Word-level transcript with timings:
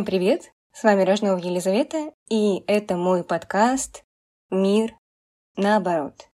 Всем 0.00 0.06
привет! 0.06 0.50
С 0.72 0.82
вами 0.82 1.02
Рожнова 1.02 1.36
Елизавета, 1.36 2.14
и 2.30 2.64
это 2.66 2.96
мой 2.96 3.22
подкаст 3.22 4.02
«Мир 4.48 4.96
наоборот». 5.58 6.30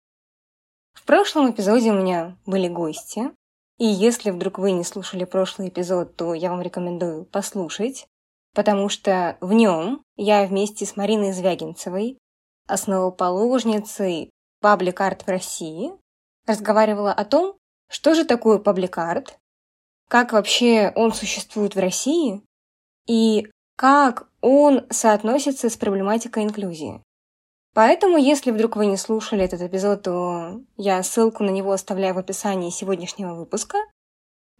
В 0.92 1.02
прошлом 1.06 1.50
эпизоде 1.50 1.90
у 1.90 1.94
меня 1.94 2.36
были 2.44 2.68
гости, 2.68 3.30
и 3.78 3.86
если 3.86 4.32
вдруг 4.32 4.58
вы 4.58 4.72
не 4.72 4.84
слушали 4.84 5.24
прошлый 5.24 5.70
эпизод, 5.70 6.14
то 6.14 6.34
я 6.34 6.50
вам 6.50 6.60
рекомендую 6.60 7.24
послушать, 7.24 8.06
потому 8.54 8.90
что 8.90 9.38
в 9.40 9.54
нем 9.54 10.02
я 10.16 10.44
вместе 10.44 10.84
с 10.84 10.98
Мариной 10.98 11.32
Звягинцевой, 11.32 12.18
основоположницей 12.66 14.28
паблик-арт 14.60 15.22
в 15.22 15.28
России, 15.28 15.90
разговаривала 16.46 17.14
о 17.14 17.24
том, 17.24 17.56
что 17.88 18.14
же 18.14 18.26
такое 18.26 18.58
паблик-арт, 18.58 19.38
как 20.10 20.34
вообще 20.34 20.92
он 20.94 21.14
существует 21.14 21.74
в 21.74 21.78
России 21.78 22.42
и 23.06 23.48
как 23.76 24.28
он 24.40 24.86
соотносится 24.90 25.68
с 25.68 25.76
проблематикой 25.76 26.44
инклюзии. 26.44 27.02
Поэтому, 27.74 28.16
если 28.16 28.52
вдруг 28.52 28.76
вы 28.76 28.86
не 28.86 28.96
слушали 28.96 29.42
этот 29.42 29.60
эпизод, 29.62 30.02
то 30.02 30.60
я 30.76 31.02
ссылку 31.02 31.42
на 31.42 31.50
него 31.50 31.72
оставляю 31.72 32.14
в 32.14 32.18
описании 32.18 32.70
сегодняшнего 32.70 33.34
выпуска. 33.34 33.78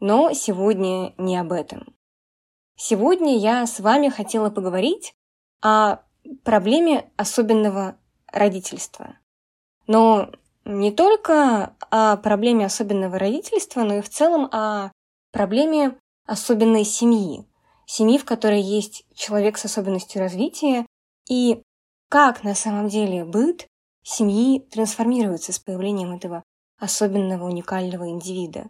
Но 0.01 0.33
сегодня 0.33 1.15
не 1.17 1.37
об 1.37 1.53
этом. 1.53 1.95
Сегодня 2.77 3.39
я 3.39 3.67
с 3.67 3.79
вами 3.79 4.09
хотела 4.09 4.51
поговорить 4.51 5.15
о 5.63 6.01
проблеме 6.43 7.09
особенного 7.17 7.97
родительства. 8.33 9.19
Но 9.87 10.33
не 10.65 10.91
только 10.91 11.77
о 11.91 12.17
проблеме 12.17 12.67
особенного 12.67 13.19
родительства, 13.19 13.85
но 13.85 13.95
и 13.95 14.01
в 14.01 14.09
целом 14.09 14.49
о 14.51 14.91
проблеме 15.31 15.97
особенной 16.27 16.85
семьи, 16.85 17.47
семьи, 17.87 18.19
в 18.19 18.25
которой 18.25 18.61
есть 18.61 19.05
человек 19.15 19.59
с 19.59 19.65
особенностью 19.65 20.21
развития, 20.21 20.87
и 21.29 21.63
как 22.09 22.45
на 22.45 22.55
самом 22.55 22.89
деле 22.89 23.25
быт 23.25 23.67
семьи 24.03 24.61
трансформируется 24.61 25.53
с 25.53 25.59
появлением 25.59 26.15
этого 26.15 26.43
особенного 26.79 27.47
уникального 27.47 28.09
индивида. 28.09 28.69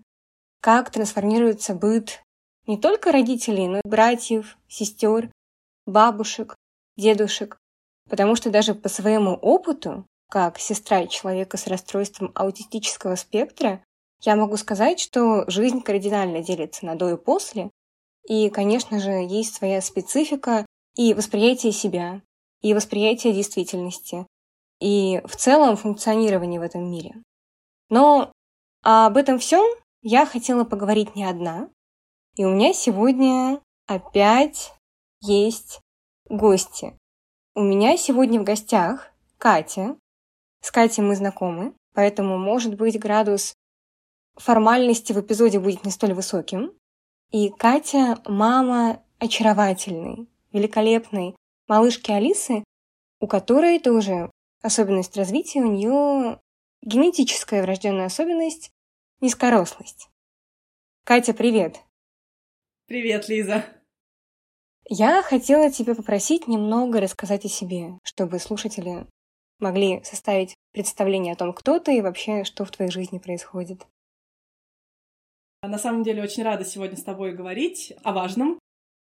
Как 0.61 0.91
трансформируется 0.91 1.75
быт 1.75 2.23
не 2.67 2.79
только 2.79 3.13
родителей, 3.13 3.69
но 3.69 3.79
и 3.79 3.89
братьев, 3.89 4.57
сестер, 4.69 5.31
бабушек, 5.87 6.57
дедушек. 6.97 7.59
Потому 8.09 8.37
что 8.37 8.51
даже 8.51 8.75
по 8.75 8.89
своему 8.89 9.33
опыту, 9.35 10.07
как 10.31 10.59
сестра 10.59 11.07
человека 11.07 11.57
с 11.57 11.67
расстройством 11.67 12.33
аутистического 12.35 13.17
спектра, 13.17 13.83
я 14.21 14.37
могу 14.37 14.57
сказать, 14.57 15.01
что 15.01 15.49
жизнь 15.49 15.83
кардинально 15.83 16.43
делится 16.43 16.87
на 16.87 16.95
до 16.95 17.11
и 17.11 17.17
после, 17.17 17.71
и, 18.27 18.51
конечно 18.51 18.99
же, 19.01 19.11
есть 19.11 19.55
своя 19.55 19.81
специфика 19.81 20.67
и 20.97 21.15
восприятие 21.15 21.73
себя, 21.73 22.23
и 22.63 22.75
восприятие 22.75 23.33
действительности, 23.33 24.27
и 24.81 25.21
в 25.25 25.37
целом 25.37 25.77
функционирование 25.77 26.61
в 26.61 26.63
этом 26.63 26.91
мире. 26.91 27.23
Но 27.91 28.33
об 28.83 29.17
этом 29.17 29.39
всем 29.39 29.65
я 30.03 30.27
хотела 30.27 30.65
поговорить 30.65 31.15
не 31.15 31.25
одна, 31.25 31.69
и 32.37 32.45
у 32.45 32.51
меня 32.51 32.73
сегодня 32.73 33.61
опять 33.87 34.73
есть 35.21 35.81
гости. 36.29 36.97
У 37.55 37.61
меня 37.61 37.97
сегодня 37.97 38.41
в 38.41 38.45
гостях 38.45 39.13
Катя. 39.39 39.97
С 40.61 40.71
Катей 40.71 41.03
мы 41.05 41.15
знакомы, 41.15 41.75
поэтому, 41.93 42.39
может 42.39 42.77
быть, 42.77 42.99
градус 42.99 43.55
формальности 44.37 45.13
в 45.13 45.21
эпизоде 45.21 45.61
будет 45.61 45.85
не 45.85 45.91
столь 45.91 46.15
высоким. 46.15 46.73
И 47.35 47.51
Катя– 47.51 48.23
мама 48.27 49.03
очаровательной, 49.19 50.29
великолепной 50.53 51.35
малышки 51.67 52.13
Алисы, 52.13 52.63
у 53.19 53.27
которой 53.27 53.81
тоже 53.81 54.31
особенность 54.63 55.17
развития, 55.17 55.63
у 55.63 55.67
нее 55.67 56.41
генетическая 56.83 57.63
врожденная 57.63 58.07
особенность– 58.07 58.71
низкорослость. 59.21 60.11
Катя, 61.03 61.35
привет! 61.35 61.81
Привет, 62.87 63.29
Лиза! 63.29 63.65
Я 64.89 65.21
хотела 65.25 65.73
тебя 65.73 65.97
попросить 65.97 66.47
немного 66.47 67.01
рассказать 67.01 67.45
о 67.45 67.49
себе, 67.49 67.99
чтобы 68.05 68.39
слушатели 68.39 69.09
могли 69.59 70.05
составить 70.05 70.55
представление 70.71 71.33
о 71.33 71.37
том, 71.37 71.53
кто 71.53 71.81
ты 71.81 71.99
и 71.99 72.01
вообще, 72.01 72.45
что 72.45 72.65
в 72.65 72.71
твоей 72.71 72.93
жизни 72.93 73.19
происходит. 73.19 73.89
На 75.67 75.79
самом 75.79 76.03
деле 76.03 76.23
очень 76.23 76.43
рада 76.43 76.65
сегодня 76.65 76.97
с 76.97 77.03
тобой 77.03 77.33
говорить 77.33 77.95
о 78.03 78.13
важном, 78.13 78.59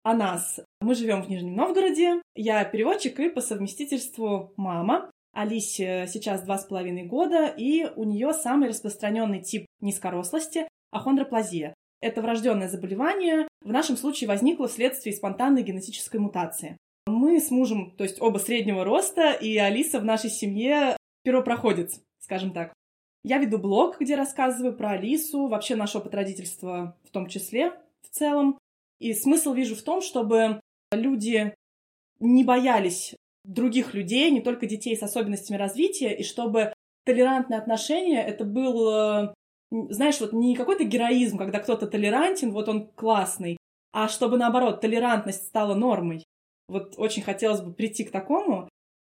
о 0.02 0.14
нас. 0.14 0.60
Мы 0.80 0.94
живем 0.94 1.22
в 1.22 1.28
Нижнем 1.28 1.54
Новгороде. 1.54 2.22
Я 2.34 2.64
переводчик 2.64 3.20
и 3.20 3.28
по 3.28 3.42
совместительству 3.42 4.54
мама. 4.56 5.10
Алисе 5.34 6.06
сейчас 6.08 6.42
два 6.42 6.56
с 6.56 6.64
половиной 6.64 7.04
года, 7.04 7.46
и 7.46 7.84
у 7.96 8.04
нее 8.04 8.32
самый 8.32 8.70
распространенный 8.70 9.42
тип 9.42 9.66
низкорослости– 9.80 10.66
ахондроплазия. 10.90 11.74
Это 12.00 12.22
врожденное 12.22 12.68
заболевание, 12.68 13.46
в 13.62 13.70
нашем 13.70 13.98
случае 13.98 14.28
возникло 14.28 14.68
вследствие 14.68 15.14
спонтанной 15.14 15.62
генетической 15.62 16.16
мутации. 16.16 16.78
Мы 17.06 17.40
с 17.40 17.50
мужем, 17.50 17.90
то 17.96 18.04
есть 18.04 18.22
оба 18.22 18.38
среднего 18.38 18.84
роста, 18.84 19.32
и 19.32 19.56
Алиса 19.58 20.00
в 20.00 20.04
нашей 20.04 20.30
семье 20.30 20.96
первопроходец, 21.24 22.00
скажем 22.20 22.52
так. 22.52 22.72
Я 23.24 23.38
веду 23.38 23.58
блог, 23.58 24.00
где 24.00 24.14
рассказываю 24.14 24.76
про 24.76 24.92
Алису, 24.92 25.48
вообще 25.48 25.74
наш 25.74 25.94
опыт 25.96 26.14
родительства 26.14 26.96
в 27.04 27.10
том 27.10 27.28
числе 27.28 27.72
в 28.02 28.10
целом. 28.10 28.58
И 29.00 29.12
смысл 29.14 29.52
вижу 29.52 29.76
в 29.76 29.82
том, 29.82 30.00
чтобы 30.00 30.60
люди 30.92 31.54
не 32.20 32.44
боялись 32.44 33.14
других 33.44 33.94
людей, 33.94 34.30
не 34.30 34.40
только 34.40 34.66
детей 34.66 34.96
с 34.96 35.02
особенностями 35.02 35.56
развития, 35.56 36.14
и 36.14 36.22
чтобы 36.22 36.72
толерантное 37.04 37.58
отношение 37.58 38.22
это 38.22 38.44
был, 38.44 39.32
знаешь, 39.70 40.20
вот 40.20 40.32
не 40.32 40.54
какой-то 40.54 40.84
героизм, 40.84 41.38
когда 41.38 41.60
кто-то 41.60 41.86
толерантен, 41.86 42.50
вот 42.50 42.68
он 42.68 42.88
классный, 42.88 43.56
а 43.92 44.08
чтобы 44.08 44.36
наоборот 44.36 44.80
толерантность 44.80 45.46
стала 45.46 45.74
нормой. 45.74 46.24
Вот 46.68 46.94
очень 46.98 47.22
хотелось 47.22 47.62
бы 47.62 47.72
прийти 47.72 48.04
к 48.04 48.10
такому. 48.10 48.68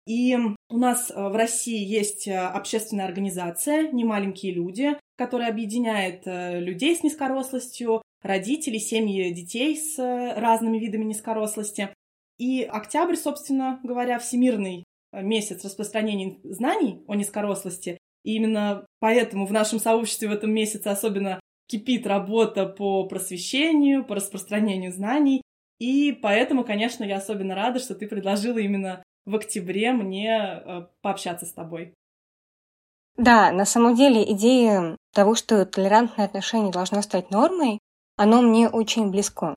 И 0.06 0.36
у 0.74 0.76
нас 0.76 1.08
э, 1.08 1.28
в 1.28 1.36
России 1.36 1.84
есть 1.84 2.26
э, 2.26 2.36
общественная 2.36 3.04
организация 3.04 3.92
«Немаленькие 3.92 4.52
люди», 4.52 4.98
которая 5.16 5.50
объединяет 5.50 6.22
э, 6.26 6.58
людей 6.58 6.96
с 6.96 7.04
низкорослостью, 7.04 8.02
родителей, 8.24 8.80
семьи 8.80 9.32
детей 9.32 9.76
с 9.76 9.96
разными 9.96 10.78
видами 10.78 11.04
низкорослости. 11.04 11.90
И 12.38 12.64
октябрь, 12.64 13.14
собственно 13.14 13.78
говоря, 13.84 14.18
всемирный 14.18 14.82
месяц 15.12 15.64
распространения 15.64 16.40
знаний 16.42 17.04
о 17.06 17.14
низкорослости. 17.14 17.98
И 18.24 18.34
именно 18.34 18.84
поэтому 18.98 19.46
в 19.46 19.52
нашем 19.52 19.78
сообществе 19.78 20.28
в 20.28 20.32
этом 20.32 20.52
месяце 20.52 20.88
особенно 20.88 21.38
кипит 21.68 22.04
работа 22.04 22.66
по 22.66 23.06
просвещению, 23.06 24.04
по 24.04 24.16
распространению 24.16 24.90
знаний. 24.90 25.42
И 25.78 26.18
поэтому, 26.20 26.64
конечно, 26.64 27.04
я 27.04 27.18
особенно 27.18 27.54
рада, 27.54 27.78
что 27.78 27.94
ты 27.94 28.08
предложила 28.08 28.58
именно 28.58 29.04
в 29.26 29.34
октябре 29.34 29.92
мне 29.92 30.62
э, 30.64 30.86
пообщаться 31.02 31.46
с 31.46 31.52
тобой. 31.52 31.94
Да, 33.16 33.52
на 33.52 33.64
самом 33.64 33.94
деле 33.94 34.30
идея 34.32 34.96
того, 35.12 35.34
что 35.34 35.64
толерантное 35.66 36.26
отношение 36.26 36.72
должно 36.72 37.00
стать 37.02 37.30
нормой, 37.30 37.78
оно 38.16 38.42
мне 38.42 38.68
очень 38.68 39.10
близко. 39.10 39.54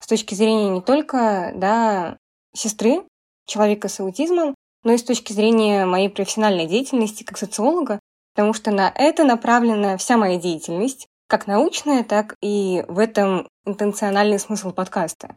С 0.00 0.06
точки 0.06 0.34
зрения 0.34 0.70
не 0.70 0.80
только 0.80 1.52
да, 1.56 2.18
сестры, 2.54 3.04
человека 3.46 3.88
с 3.88 4.00
аутизмом, 4.00 4.54
но 4.84 4.92
и 4.92 4.98
с 4.98 5.02
точки 5.02 5.32
зрения 5.32 5.86
моей 5.86 6.08
профессиональной 6.08 6.66
деятельности 6.66 7.24
как 7.24 7.38
социолога, 7.38 8.00
потому 8.34 8.52
что 8.52 8.70
на 8.70 8.92
это 8.94 9.24
направлена 9.24 9.96
вся 9.96 10.16
моя 10.16 10.38
деятельность, 10.38 11.08
как 11.26 11.46
научная, 11.46 12.04
так 12.04 12.36
и 12.42 12.84
в 12.88 12.98
этом 12.98 13.48
интенциональный 13.64 14.38
смысл 14.38 14.72
подкаста. 14.72 15.36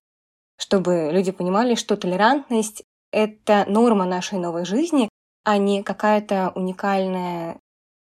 Чтобы 0.59 1.09
люди 1.11 1.31
понимали, 1.31 1.75
что 1.75 1.95
толерантность 1.95 2.83
это 3.12 3.65
норма 3.68 4.06
нашей 4.06 4.39
новой 4.39 4.65
жизни, 4.65 5.09
а 5.44 5.57
не 5.57 5.83
какая-то 5.83 6.51
уникальная 6.56 7.59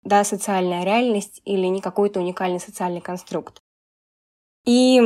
да, 0.05 0.25
социальная 0.25 0.85
реальность 0.85 1.41
или 1.45 1.67
не 1.67 1.81
какой-то 1.81 2.21
уникальный 2.21 2.61
социальный 2.61 3.01
конструкт. 3.01 3.61
И 4.65 5.01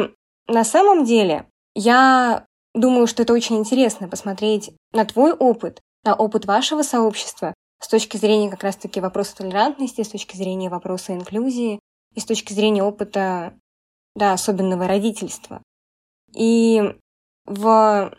на 0.48 0.64
самом 0.64 1.04
деле 1.04 1.46
я 1.74 2.46
думаю, 2.74 3.06
что 3.06 3.22
это 3.22 3.32
очень 3.32 3.56
интересно 3.56 4.08
посмотреть 4.08 4.70
на 4.92 5.04
твой 5.04 5.32
опыт, 5.32 5.80
на 6.04 6.14
опыт 6.14 6.46
вашего 6.46 6.82
сообщества 6.82 7.54
с 7.80 7.88
точки 7.88 8.16
зрения 8.16 8.50
как 8.50 8.62
раз-таки 8.62 9.00
вопроса 9.00 9.36
толерантности, 9.36 10.02
с 10.02 10.08
точки 10.08 10.36
зрения 10.36 10.70
вопроса 10.70 11.14
инклюзии 11.14 11.80
и 12.14 12.20
с 12.20 12.24
точки 12.24 12.52
зрения 12.52 12.82
опыта 12.82 13.54
да, 14.14 14.32
особенного 14.32 14.88
родительства. 14.88 15.62
И 16.34 16.82
в 17.44 18.14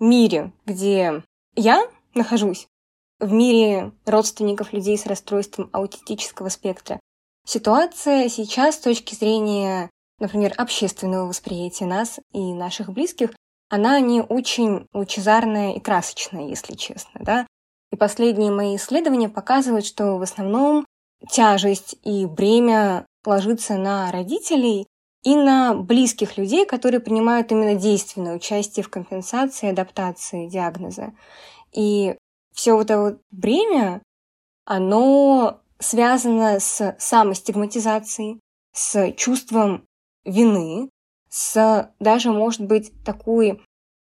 мире, 0.00 0.52
где 0.66 1.22
я 1.54 1.88
нахожусь, 2.14 2.66
в 3.18 3.32
мире 3.32 3.92
родственников 4.06 4.72
людей 4.72 4.96
с 4.96 5.06
расстройством 5.06 5.68
аутистического 5.72 6.48
спектра, 6.48 6.98
ситуация 7.46 8.28
сейчас 8.28 8.76
с 8.76 8.80
точки 8.80 9.14
зрения, 9.14 9.90
например, 10.18 10.54
общественного 10.56 11.28
восприятия 11.28 11.86
нас 11.86 12.18
и 12.32 12.52
наших 12.54 12.90
близких 12.90 13.30
она 13.68 14.00
не 14.00 14.20
очень 14.20 14.86
лучезарная 14.92 15.74
и 15.74 15.80
красочная, 15.80 16.48
если 16.48 16.74
честно, 16.74 17.20
да. 17.22 17.46
И 17.92 17.96
последние 17.96 18.50
мои 18.50 18.76
исследования 18.76 19.28
показывают, 19.28 19.86
что 19.86 20.16
в 20.16 20.22
основном 20.22 20.84
тяжесть 21.30 21.96
и 22.02 22.26
бремя 22.26 23.06
ложится 23.24 23.76
на 23.76 24.10
родителей 24.10 24.86
и 25.22 25.36
на 25.36 25.74
близких 25.74 26.38
людей, 26.38 26.64
которые 26.64 27.00
принимают 27.00 27.52
именно 27.52 27.74
действенное 27.74 28.36
участие 28.36 28.82
в 28.84 28.88
компенсации 28.88 29.70
адаптации 29.70 30.48
диагноза. 30.48 31.12
И 31.72 32.16
все 32.54 32.74
вот 32.74 32.90
это 32.90 33.00
вот 33.00 33.20
бремя, 33.30 34.02
оно 34.64 35.60
связано 35.78 36.60
с 36.60 36.96
самостигматизацией, 36.98 38.40
с 38.72 39.12
чувством 39.12 39.84
вины, 40.24 40.88
с 41.28 41.92
даже, 42.00 42.32
может 42.32 42.62
быть, 42.62 42.92
такой 43.04 43.62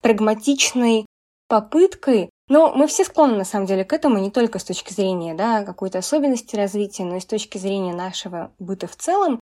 прагматичной 0.02 1.06
попыткой 1.48 2.30
но 2.48 2.72
мы 2.72 2.86
все 2.86 3.04
склонны, 3.04 3.36
на 3.36 3.44
самом 3.44 3.66
деле, 3.66 3.84
к 3.84 3.92
этому 3.92 4.18
не 4.18 4.30
только 4.30 4.58
с 4.58 4.64
точки 4.64 4.92
зрения 4.92 5.34
да, 5.34 5.64
какой-то 5.64 5.98
особенности 5.98 6.54
развития, 6.54 7.04
но 7.04 7.16
и 7.16 7.20
с 7.20 7.26
точки 7.26 7.58
зрения 7.58 7.92
нашего 7.92 8.52
быта 8.58 8.86
в 8.86 8.94
целом, 8.96 9.40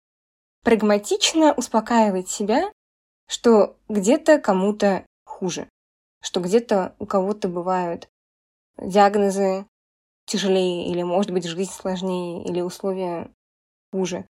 прагматично 0.65 1.53
успокаивать 1.53 2.29
себя, 2.29 2.73
что 3.29 3.77
где-то 3.89 4.39
кому-то 4.39 5.07
хуже, 5.25 5.69
что 6.21 6.41
где-то 6.41 6.97
у 6.99 7.07
кого-то 7.07 7.49
бывают 7.49 8.09
диагнозы 8.79 9.67
тяжелее, 10.27 10.89
или, 10.91 11.03
может 11.03 11.31
быть, 11.31 11.45
жизнь 11.45 11.71
сложнее, 11.71 12.45
или 12.45 12.63
условия 12.63 13.31
хуже. 13.93 14.27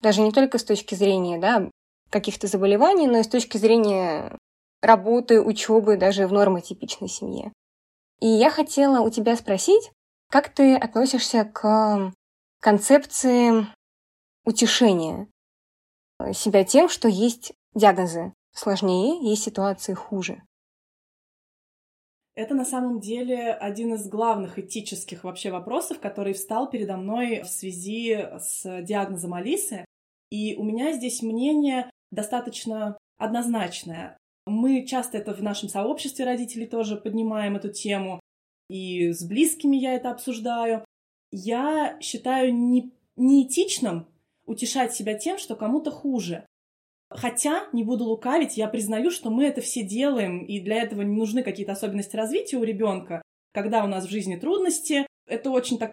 Даже 0.00 0.20
не 0.20 0.32
только 0.32 0.58
с 0.58 0.64
точки 0.64 0.94
зрения 0.94 1.38
да, 1.38 1.70
каких-то 2.10 2.48
заболеваний, 2.48 3.06
но 3.06 3.18
и 3.18 3.22
с 3.22 3.28
точки 3.28 3.56
зрения 3.56 4.36
работы, 4.82 5.40
учебы 5.40 5.96
даже 5.96 6.26
в 6.26 6.32
нормотипичной 6.32 7.08
семье. 7.08 7.52
И 8.20 8.26
я 8.26 8.50
хотела 8.50 9.00
у 9.00 9.10
тебя 9.10 9.36
спросить, 9.36 9.90
как 10.30 10.48
ты 10.48 10.74
относишься 10.74 11.44
к 11.44 12.12
концепции 12.60 13.66
утешения 14.44 15.28
себя 16.32 16.64
тем, 16.64 16.88
что 16.88 17.08
есть 17.08 17.52
диагнозы 17.74 18.32
сложнее, 18.52 19.28
есть 19.28 19.44
ситуации 19.44 19.94
хуже? 19.94 20.42
Это 22.34 22.54
на 22.54 22.66
самом 22.66 23.00
деле 23.00 23.52
один 23.52 23.94
из 23.94 24.06
главных 24.08 24.58
этических 24.58 25.24
вообще 25.24 25.50
вопросов, 25.50 26.00
который 26.00 26.34
встал 26.34 26.68
передо 26.68 26.98
мной 26.98 27.42
в 27.42 27.48
связи 27.48 28.28
с 28.38 28.82
диагнозом 28.82 29.32
Алисы. 29.32 29.86
И 30.30 30.54
у 30.56 30.64
меня 30.64 30.92
здесь 30.92 31.22
мнение 31.22 31.90
достаточно 32.10 32.98
однозначное. 33.16 34.18
Мы 34.46 34.84
часто 34.84 35.16
это 35.18 35.32
в 35.32 35.42
нашем 35.42 35.70
сообществе 35.70 36.26
родителей 36.26 36.66
тоже 36.66 36.96
поднимаем 36.96 37.56
эту 37.56 37.72
тему, 37.72 38.20
и 38.68 39.12
с 39.12 39.24
близкими 39.24 39.76
я 39.76 39.94
это 39.94 40.10
обсуждаю. 40.10 40.84
Я 41.32 41.98
считаю 42.00 42.54
не, 42.54 42.92
неэтичным 43.16 44.06
утешать 44.46 44.94
себя 44.94 45.14
тем, 45.14 45.38
что 45.38 45.56
кому-то 45.56 45.90
хуже. 45.90 46.46
Хотя, 47.08 47.68
не 47.72 47.84
буду 47.84 48.04
лукавить, 48.04 48.56
я 48.56 48.68
признаю, 48.68 49.10
что 49.10 49.30
мы 49.30 49.44
это 49.44 49.60
все 49.60 49.82
делаем, 49.82 50.44
и 50.44 50.60
для 50.60 50.82
этого 50.82 51.02
не 51.02 51.16
нужны 51.16 51.42
какие-то 51.42 51.72
особенности 51.72 52.16
развития 52.16 52.56
у 52.56 52.64
ребенка. 52.64 53.22
Когда 53.52 53.84
у 53.84 53.86
нас 53.86 54.06
в 54.06 54.10
жизни 54.10 54.36
трудности, 54.36 55.06
это 55.26 55.50
очень 55.50 55.78
так, 55.78 55.92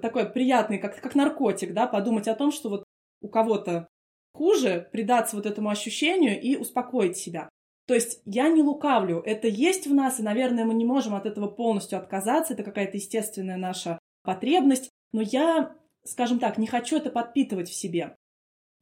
такой 0.00 0.30
приятный, 0.30 0.78
как, 0.78 1.00
как 1.00 1.14
наркотик, 1.14 1.72
да, 1.72 1.86
подумать 1.86 2.28
о 2.28 2.34
том, 2.34 2.52
что 2.52 2.68
вот 2.68 2.84
у 3.20 3.28
кого-то 3.28 3.88
хуже, 4.34 4.88
предаться 4.92 5.36
вот 5.36 5.46
этому 5.46 5.68
ощущению 5.68 6.40
и 6.40 6.56
успокоить 6.56 7.16
себя. 7.16 7.48
То 7.86 7.94
есть 7.94 8.22
я 8.24 8.48
не 8.48 8.62
лукавлю, 8.62 9.20
это 9.24 9.48
есть 9.48 9.86
в 9.86 9.94
нас, 9.94 10.20
и, 10.20 10.22
наверное, 10.22 10.64
мы 10.64 10.74
не 10.74 10.84
можем 10.84 11.14
от 11.14 11.26
этого 11.26 11.48
полностью 11.48 11.98
отказаться, 11.98 12.54
это 12.54 12.62
какая-то 12.62 12.96
естественная 12.96 13.56
наша 13.56 13.98
потребность, 14.22 14.88
но 15.12 15.20
я, 15.20 15.74
скажем 16.04 16.38
так, 16.38 16.58
не 16.58 16.66
хочу 16.66 16.96
это 16.96 17.10
подпитывать 17.10 17.68
в 17.68 17.74
себе. 17.74 18.16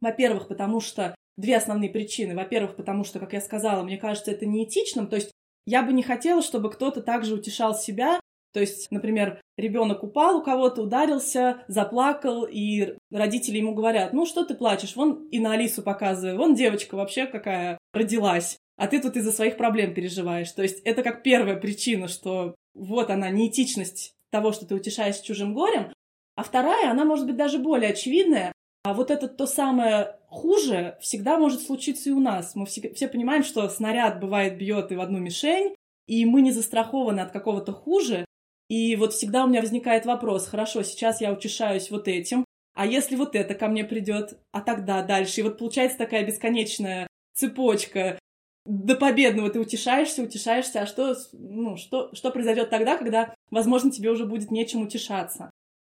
Во-первых, 0.01 0.49
потому 0.49 0.81
что 0.81 1.15
две 1.37 1.57
основные 1.57 1.91
причины. 1.91 2.35
Во-первых, 2.35 2.77
потому 2.77 3.05
что, 3.05 3.19
как 3.19 3.33
я 3.33 3.41
сказала, 3.41 3.83
мне 3.83 3.99
кажется, 3.99 4.31
это 4.31 4.47
неэтичным, 4.47 5.09
то 5.09 5.17
есть 5.17 5.31
я 5.67 5.83
бы 5.83 5.93
не 5.93 6.03
хотела, 6.03 6.43
чтобы 6.43 6.71
кто-то 6.71 7.03
также 7.03 7.35
утешал 7.35 7.75
себя, 7.75 8.19
то 8.53 8.61
есть, 8.61 8.91
например, 8.91 9.41
ребенок 9.57 10.03
упал 10.03 10.39
у 10.39 10.43
кого-то, 10.43 10.83
ударился, 10.83 11.63
заплакал, 11.69 12.45
и 12.51 12.97
родители 13.13 13.59
ему 13.59 13.75
говорят, 13.75 14.13
ну 14.13 14.27
что 14.27 14.45
ты 14.45 14.55
плачешь, 14.55 14.97
вон 14.97 15.29
и 15.29 15.39
на 15.39 15.53
Алису 15.53 15.83
показывай, 15.83 16.37
вон 16.37 16.55
девочка 16.55 16.97
вообще 16.97 17.27
какая 17.27 17.79
родилась 17.93 18.59
а 18.81 18.87
ты 18.87 18.99
тут 18.99 19.15
из-за 19.15 19.31
своих 19.31 19.59
проблем 19.59 19.93
переживаешь. 19.93 20.51
То 20.53 20.63
есть 20.63 20.81
это 20.87 21.03
как 21.03 21.23
первая 21.23 21.57
причина, 21.57 22.09
что 22.09 22.55
вот 22.73 23.11
она, 23.11 23.29
неэтичность 23.29 24.15
того, 24.31 24.53
что 24.53 24.65
ты 24.65 24.75
утешаешь 24.75 25.19
чужим 25.19 25.53
горем. 25.53 25.93
А 26.41 26.43
вторая, 26.43 26.91
она 26.91 27.05
может 27.05 27.27
быть 27.27 27.37
даже 27.37 27.59
более 27.59 27.91
очевидная. 27.91 28.51
А 28.83 28.95
вот 28.95 29.11
это 29.11 29.29
то 29.29 29.45
самое 29.45 30.17
хуже 30.29 30.97
всегда 31.03 31.37
может 31.37 31.61
случиться 31.61 32.09
и 32.09 32.13
у 32.15 32.19
нас. 32.19 32.55
Мы 32.55 32.65
все, 32.65 32.95
все 32.95 33.09
понимаем, 33.09 33.43
что 33.43 33.69
снаряд 33.69 34.21
бывает 34.21 34.57
бьет 34.57 34.91
и 34.91 34.97
в 34.97 35.03
одну 35.03 35.19
мишень, 35.19 35.75
и 36.07 36.25
мы 36.25 36.41
не 36.41 36.51
застрахованы 36.51 37.21
от 37.21 37.31
какого-то 37.31 37.75
хуже. 37.75 38.25
И 38.71 38.97
вот 38.97 39.13
всегда 39.13 39.45
у 39.45 39.49
меня 39.49 39.61
возникает 39.61 40.07
вопрос, 40.07 40.47
хорошо, 40.47 40.83
сейчас 40.83 41.21
я 41.21 41.31
утешаюсь 41.31 41.91
вот 41.91 42.09
этим, 42.09 42.47
а 42.75 42.87
если 42.87 43.17
вот 43.17 43.37
это 43.37 43.55
ко 43.55 43.69
мне 43.69 43.85
придет, 43.85 44.39
а 44.51 44.63
тогда 44.63 45.03
дальше? 45.03 45.41
И 45.41 45.43
вот 45.43 45.59
получается 45.59 45.99
такая 45.99 46.25
бесконечная 46.25 47.07
цепочка 47.35 48.19
до 48.65 48.97
победного 48.97 49.51
ты 49.51 49.61
утешаешься, 49.61 50.23
утешаешься, 50.23 50.81
а 50.81 50.87
что, 50.87 51.15
ну, 51.35 51.77
что, 51.77 52.15
что 52.15 52.31
произойдет 52.31 52.71
тогда, 52.71 52.97
когда, 52.97 53.35
возможно, 53.51 53.91
тебе 53.91 54.11
уже 54.11 54.25
будет 54.25 54.51
нечем 54.51 54.81
утешаться. 54.81 55.51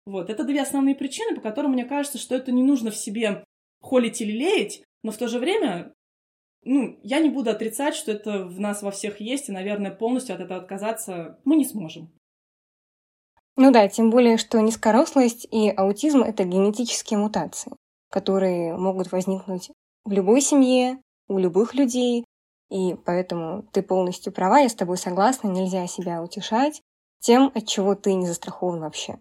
Вот, 0.07 0.30
это 0.30 0.45
две 0.45 0.62
основные 0.62 0.95
причины, 0.95 1.36
по 1.36 1.42
которым 1.42 1.74
мне 1.74 1.83
кажется, 1.83 2.18
что 2.18 2.33
это 2.33 2.54
не 2.54 2.63
нужно 2.63 2.92
в 2.92 2.95
себе 2.95 3.44
холить 3.81 4.21
или 4.21 4.31
леять, 4.31 4.81
но 5.04 5.11
в 5.11 5.18
то 5.18 5.28
же 5.28 5.37
время, 5.37 5.94
ну, 6.64 6.97
я 7.04 7.19
не 7.19 7.30
буду 7.30 7.49
отрицать, 7.49 7.94
что 7.94 8.14
это 8.14 8.45
в 8.45 8.57
нас 8.57 8.81
во 8.81 8.92
всех 8.92 9.19
есть, 9.19 9.49
и, 9.49 9.52
наверное, 9.52 9.92
полностью 9.92 10.33
от 10.33 10.40
этого 10.40 10.61
отказаться 10.61 11.42
мы 11.44 11.57
не 11.57 11.66
сможем. 11.66 12.09
Ну 13.57 13.69
да, 13.73 13.90
тем 13.90 14.09
более, 14.09 14.37
что 14.37 14.61
низкорослость 14.61 15.45
и 15.52 15.69
аутизм— 15.69 16.21
это 16.23 16.45
генетические 16.45 17.19
мутации, 17.19 17.73
которые 18.09 18.78
могут 18.78 19.11
возникнуть 19.11 19.71
в 20.06 20.11
любой 20.14 20.40
семье, 20.40 21.02
у 21.28 21.37
любых 21.37 21.73
людей, 21.73 22.23
и 22.69 22.95
поэтому 23.06 23.64
ты 23.73 23.81
полностью 23.81 24.31
права, 24.31 24.59
я 24.59 24.69
с 24.69 24.73
тобой 24.73 24.97
согласна, 24.97 25.49
нельзя 25.49 25.85
себя 25.87 26.23
утешать 26.23 26.81
тем, 27.19 27.52
от 27.54 27.68
чего 27.68 27.94
ты 27.94 28.14
не 28.14 28.26
застрахован 28.26 28.80
вообще. 28.80 29.19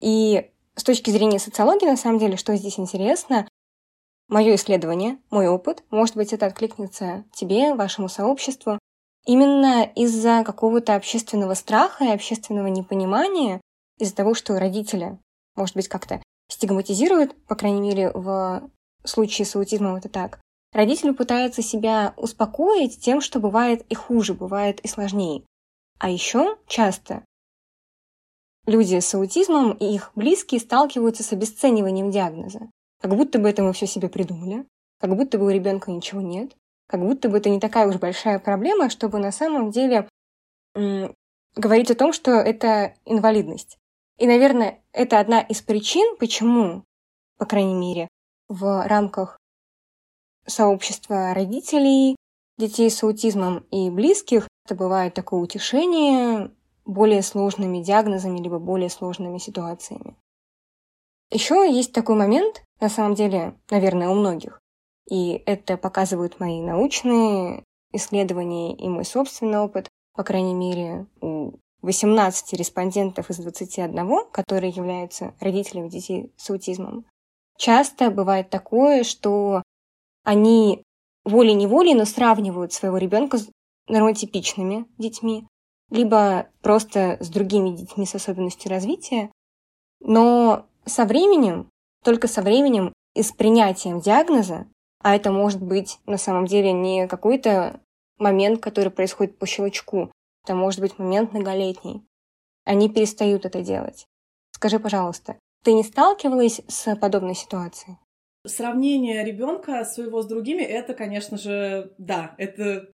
И 0.00 0.50
с 0.74 0.84
точки 0.84 1.10
зрения 1.10 1.38
социологии, 1.38 1.86
на 1.86 1.96
самом 1.96 2.18
деле, 2.18 2.36
что 2.36 2.54
здесь 2.56 2.78
интересно, 2.78 3.48
мое 4.28 4.54
исследование, 4.56 5.18
мой 5.30 5.48
опыт, 5.48 5.84
может 5.90 6.16
быть, 6.16 6.32
это 6.32 6.46
откликнется 6.46 7.24
тебе, 7.32 7.74
вашему 7.74 8.08
сообществу, 8.08 8.78
именно 9.26 9.84
из-за 9.84 10.42
какого-то 10.44 10.94
общественного 10.94 11.54
страха 11.54 12.04
и 12.04 12.12
общественного 12.12 12.66
непонимания, 12.66 13.60
из-за 13.98 14.14
того, 14.14 14.34
что 14.34 14.58
родители, 14.58 15.18
может 15.54 15.76
быть, 15.76 15.88
как-то 15.88 16.22
стигматизируют, 16.50 17.34
по 17.46 17.54
крайней 17.54 17.80
мере, 17.80 18.10
в 18.12 18.68
случае 19.04 19.46
с 19.46 19.54
аутизмом 19.56 19.96
это 19.96 20.08
так, 20.08 20.40
Родители 20.74 21.12
пытаются 21.12 21.62
себя 21.62 22.14
успокоить 22.16 23.00
тем, 23.00 23.20
что 23.20 23.38
бывает 23.38 23.86
и 23.88 23.94
хуже, 23.94 24.34
бывает 24.34 24.80
и 24.80 24.88
сложнее. 24.88 25.44
А 26.00 26.10
еще 26.10 26.58
часто 26.66 27.24
люди 28.66 28.98
с 28.98 29.14
аутизмом 29.14 29.72
и 29.72 29.94
их 29.94 30.12
близкие 30.14 30.60
сталкиваются 30.60 31.22
с 31.22 31.32
обесцениванием 31.32 32.10
диагноза. 32.10 32.70
Как 33.00 33.14
будто 33.14 33.38
бы 33.38 33.48
это 33.48 33.62
мы 33.62 33.72
все 33.72 33.86
себе 33.86 34.08
придумали, 34.08 34.66
как 35.00 35.14
будто 35.16 35.38
бы 35.38 35.46
у 35.46 35.50
ребенка 35.50 35.90
ничего 35.90 36.20
нет, 36.20 36.56
как 36.86 37.00
будто 37.00 37.28
бы 37.28 37.38
это 37.38 37.50
не 37.50 37.60
такая 37.60 37.88
уж 37.88 37.96
большая 37.96 38.38
проблема, 38.38 38.90
чтобы 38.90 39.18
на 39.18 39.32
самом 39.32 39.70
деле 39.70 40.08
м- 40.74 41.14
говорить 41.54 41.90
о 41.90 41.94
том, 41.94 42.12
что 42.12 42.32
это 42.32 42.94
инвалидность. 43.04 43.78
И, 44.18 44.26
наверное, 44.26 44.82
это 44.92 45.18
одна 45.18 45.40
из 45.40 45.60
причин, 45.60 46.16
почему, 46.18 46.84
по 47.36 47.46
крайней 47.46 47.74
мере, 47.74 48.08
в 48.48 48.86
рамках 48.86 49.38
сообщества 50.46 51.34
родителей, 51.34 52.16
детей 52.58 52.90
с 52.90 53.02
аутизмом 53.02 53.66
и 53.70 53.90
близких. 53.90 54.46
Это 54.66 54.74
бывает 54.74 55.14
такое 55.14 55.40
утешение 55.40 56.50
более 56.84 57.22
сложными 57.22 57.82
диагнозами 57.82 58.38
либо 58.38 58.58
более 58.58 58.90
сложными 58.90 59.38
ситуациями. 59.38 60.16
Еще 61.30 61.70
есть 61.70 61.92
такой 61.92 62.16
момент, 62.16 62.62
на 62.80 62.88
самом 62.88 63.14
деле, 63.14 63.58
наверное, 63.70 64.08
у 64.08 64.14
многих, 64.14 64.60
и 65.08 65.42
это 65.46 65.76
показывают 65.76 66.40
мои 66.40 66.60
научные 66.60 67.64
исследования 67.92 68.74
и 68.74 68.88
мой 68.88 69.04
собственный 69.04 69.58
опыт, 69.58 69.88
по 70.14 70.22
крайней 70.22 70.54
мере, 70.54 71.06
у 71.20 71.52
18 71.82 72.54
респондентов 72.54 73.30
из 73.30 73.38
21, 73.38 74.30
которые 74.30 74.70
являются 74.70 75.34
родителями 75.40 75.88
детей 75.88 76.32
с 76.36 76.50
аутизмом. 76.50 77.04
Часто 77.56 78.10
бывает 78.10 78.50
такое, 78.50 79.04
что 79.04 79.62
они 80.24 80.82
волей-неволей, 81.24 81.94
но 81.94 82.04
сравнивают 82.04 82.72
своего 82.72 82.98
ребенка 82.98 83.38
нормотипичными 83.88 84.86
детьми, 84.98 85.46
либо 85.94 86.48
просто 86.60 87.16
с 87.20 87.28
другими 87.28 87.70
детьми 87.70 88.04
с 88.04 88.14
особенностью 88.14 88.70
развития. 88.70 89.30
Но 90.00 90.66
со 90.84 91.04
временем, 91.04 91.70
только 92.02 92.26
со 92.26 92.42
временем 92.42 92.92
и 93.14 93.22
с 93.22 93.32
принятием 93.32 94.00
диагноза, 94.00 94.66
а 95.00 95.14
это 95.14 95.30
может 95.30 95.62
быть 95.62 95.98
на 96.06 96.18
самом 96.18 96.46
деле 96.46 96.72
не 96.72 97.06
какой-то 97.06 97.80
момент, 98.18 98.60
который 98.60 98.90
происходит 98.90 99.38
по 99.38 99.46
щелчку, 99.46 100.10
это 100.44 100.54
может 100.54 100.80
быть 100.80 100.98
момент 100.98 101.32
многолетний, 101.32 102.02
они 102.64 102.88
перестают 102.88 103.44
это 103.46 103.62
делать. 103.62 104.06
Скажи, 104.52 104.78
пожалуйста, 104.80 105.36
ты 105.62 105.72
не 105.72 105.84
сталкивалась 105.84 106.60
с 106.66 106.96
подобной 106.96 107.34
ситуацией? 107.34 107.98
Сравнение 108.46 109.24
ребенка 109.24 109.84
своего 109.84 110.22
с 110.22 110.26
другими, 110.26 110.62
это, 110.62 110.92
конечно 110.92 111.38
же, 111.38 111.94
да, 111.98 112.34
это 112.36 112.90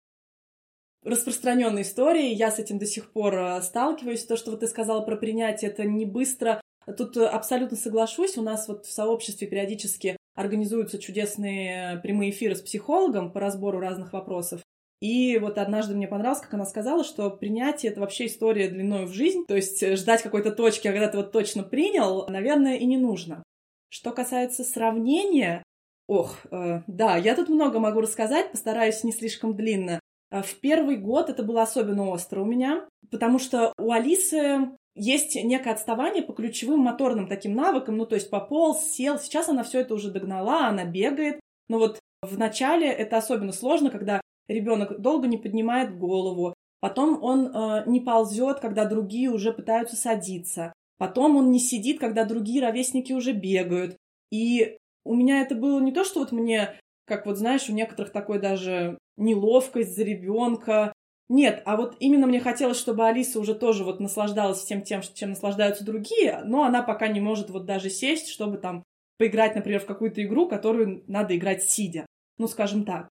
распространенная 1.06 1.82
история. 1.82 2.32
Я 2.32 2.50
с 2.50 2.58
этим 2.58 2.78
до 2.78 2.86
сих 2.86 3.12
пор 3.12 3.34
э, 3.38 3.62
сталкиваюсь. 3.62 4.24
То, 4.24 4.36
что 4.36 4.50
вот 4.50 4.60
ты 4.60 4.66
сказала 4.66 5.00
про 5.00 5.16
принятие, 5.16 5.70
это 5.70 5.84
не 5.84 6.04
быстро. 6.04 6.60
Тут 6.98 7.16
э, 7.16 7.24
абсолютно 7.24 7.76
соглашусь. 7.76 8.36
У 8.36 8.42
нас 8.42 8.68
вот 8.68 8.86
в 8.86 8.92
сообществе 8.92 9.46
периодически 9.46 10.16
организуются 10.34 10.98
чудесные 10.98 11.98
прямые 11.98 12.30
эфиры 12.30 12.56
с 12.56 12.60
психологом 12.60 13.32
по 13.32 13.40
разбору 13.40 13.78
разных 13.78 14.12
вопросов. 14.12 14.60
И 15.00 15.38
вот 15.38 15.58
однажды 15.58 15.94
мне 15.94 16.08
понравилось, 16.08 16.40
как 16.40 16.54
она 16.54 16.64
сказала, 16.64 17.04
что 17.04 17.30
принятие— 17.30 17.92
это 17.92 18.00
вообще 18.00 18.26
история 18.26 18.68
длиной 18.68 19.06
в 19.06 19.12
жизнь. 19.12 19.44
То 19.46 19.54
есть 19.54 19.82
э, 19.82 19.96
ждать 19.96 20.22
какой-то 20.22 20.50
точки, 20.50 20.88
а 20.88 20.92
когда 20.92 21.08
ты 21.08 21.16
вот 21.18 21.32
точно 21.32 21.62
принял, 21.62 22.26
наверное, 22.28 22.76
и 22.76 22.84
не 22.84 22.96
нужно. 22.96 23.42
Что 23.88 24.10
касается 24.10 24.64
сравнения, 24.64 25.62
ох, 26.08 26.38
э, 26.50 26.82
да, 26.86 27.16
я 27.16 27.34
тут 27.36 27.48
много 27.48 27.78
могу 27.78 28.00
рассказать, 28.00 28.50
постараюсь 28.50 29.04
не 29.04 29.12
слишком 29.12 29.54
длинно. 29.54 30.00
Э, 30.30 30.42
в 30.42 30.60
первый 30.60 30.96
год 30.96 31.30
это 31.30 31.42
было 31.42 31.62
особенно 31.62 32.08
остро 32.10 32.40
у 32.40 32.44
меня, 32.44 32.86
потому 33.10 33.38
что 33.38 33.72
у 33.78 33.92
Алисы 33.92 34.70
есть 34.94 35.36
некое 35.36 35.74
отставание 35.74 36.22
по 36.22 36.32
ключевым 36.32 36.80
моторным 36.80 37.28
таким 37.28 37.54
навыкам, 37.54 37.96
ну, 37.96 38.06
то 38.06 38.14
есть 38.14 38.30
пополз, 38.30 38.82
сел. 38.82 39.18
Сейчас 39.18 39.48
она 39.48 39.62
все 39.62 39.80
это 39.80 39.94
уже 39.94 40.10
догнала, 40.10 40.68
она 40.68 40.84
бегает. 40.84 41.38
Но 41.68 41.78
вот 41.78 42.00
в 42.22 42.38
начале 42.38 42.88
это 42.88 43.18
особенно 43.18 43.52
сложно, 43.52 43.90
когда 43.90 44.20
ребенок 44.48 45.00
долго 45.00 45.26
не 45.26 45.36
поднимает 45.36 45.98
голову, 45.98 46.54
потом 46.80 47.22
он 47.22 47.48
э, 47.48 47.82
не 47.86 48.00
ползет, 48.00 48.60
когда 48.60 48.86
другие 48.86 49.30
уже 49.30 49.52
пытаются 49.52 49.96
садиться, 49.96 50.72
потом 50.98 51.36
он 51.36 51.50
не 51.50 51.58
сидит, 51.58 52.00
когда 52.00 52.24
другие 52.24 52.62
ровесники 52.62 53.12
уже 53.12 53.32
бегают. 53.32 53.96
И 54.30 54.78
у 55.04 55.14
меня 55.14 55.42
это 55.42 55.54
было 55.54 55.80
не 55.80 55.92
то, 55.92 56.04
что 56.04 56.20
вот 56.20 56.32
мне, 56.32 56.78
как 57.06 57.26
вот 57.26 57.38
знаешь, 57.38 57.68
у 57.68 57.72
некоторых 57.72 58.12
такой 58.12 58.38
даже 58.38 58.98
неловкость 59.16 59.94
за 59.94 60.02
ребенка. 60.02 60.92
Нет, 61.28 61.62
а 61.64 61.76
вот 61.76 61.96
именно 61.98 62.26
мне 62.26 62.40
хотелось, 62.40 62.78
чтобы 62.78 63.06
Алиса 63.06 63.40
уже 63.40 63.54
тоже 63.54 63.84
вот 63.84 63.98
наслаждалась 63.98 64.58
всем 64.58 64.82
тем, 64.82 65.00
чем 65.14 65.30
наслаждаются 65.30 65.84
другие, 65.84 66.42
но 66.44 66.64
она 66.64 66.82
пока 66.82 67.08
не 67.08 67.20
может 67.20 67.50
вот 67.50 67.64
даже 67.66 67.90
сесть, 67.90 68.28
чтобы 68.28 68.58
там 68.58 68.84
поиграть, 69.18 69.54
например, 69.54 69.80
в 69.80 69.86
какую-то 69.86 70.22
игру, 70.22 70.48
которую 70.48 71.02
надо 71.06 71.36
играть 71.36 71.62
сидя. 71.64 72.06
Ну, 72.38 72.46
скажем 72.46 72.84
так. 72.84 73.08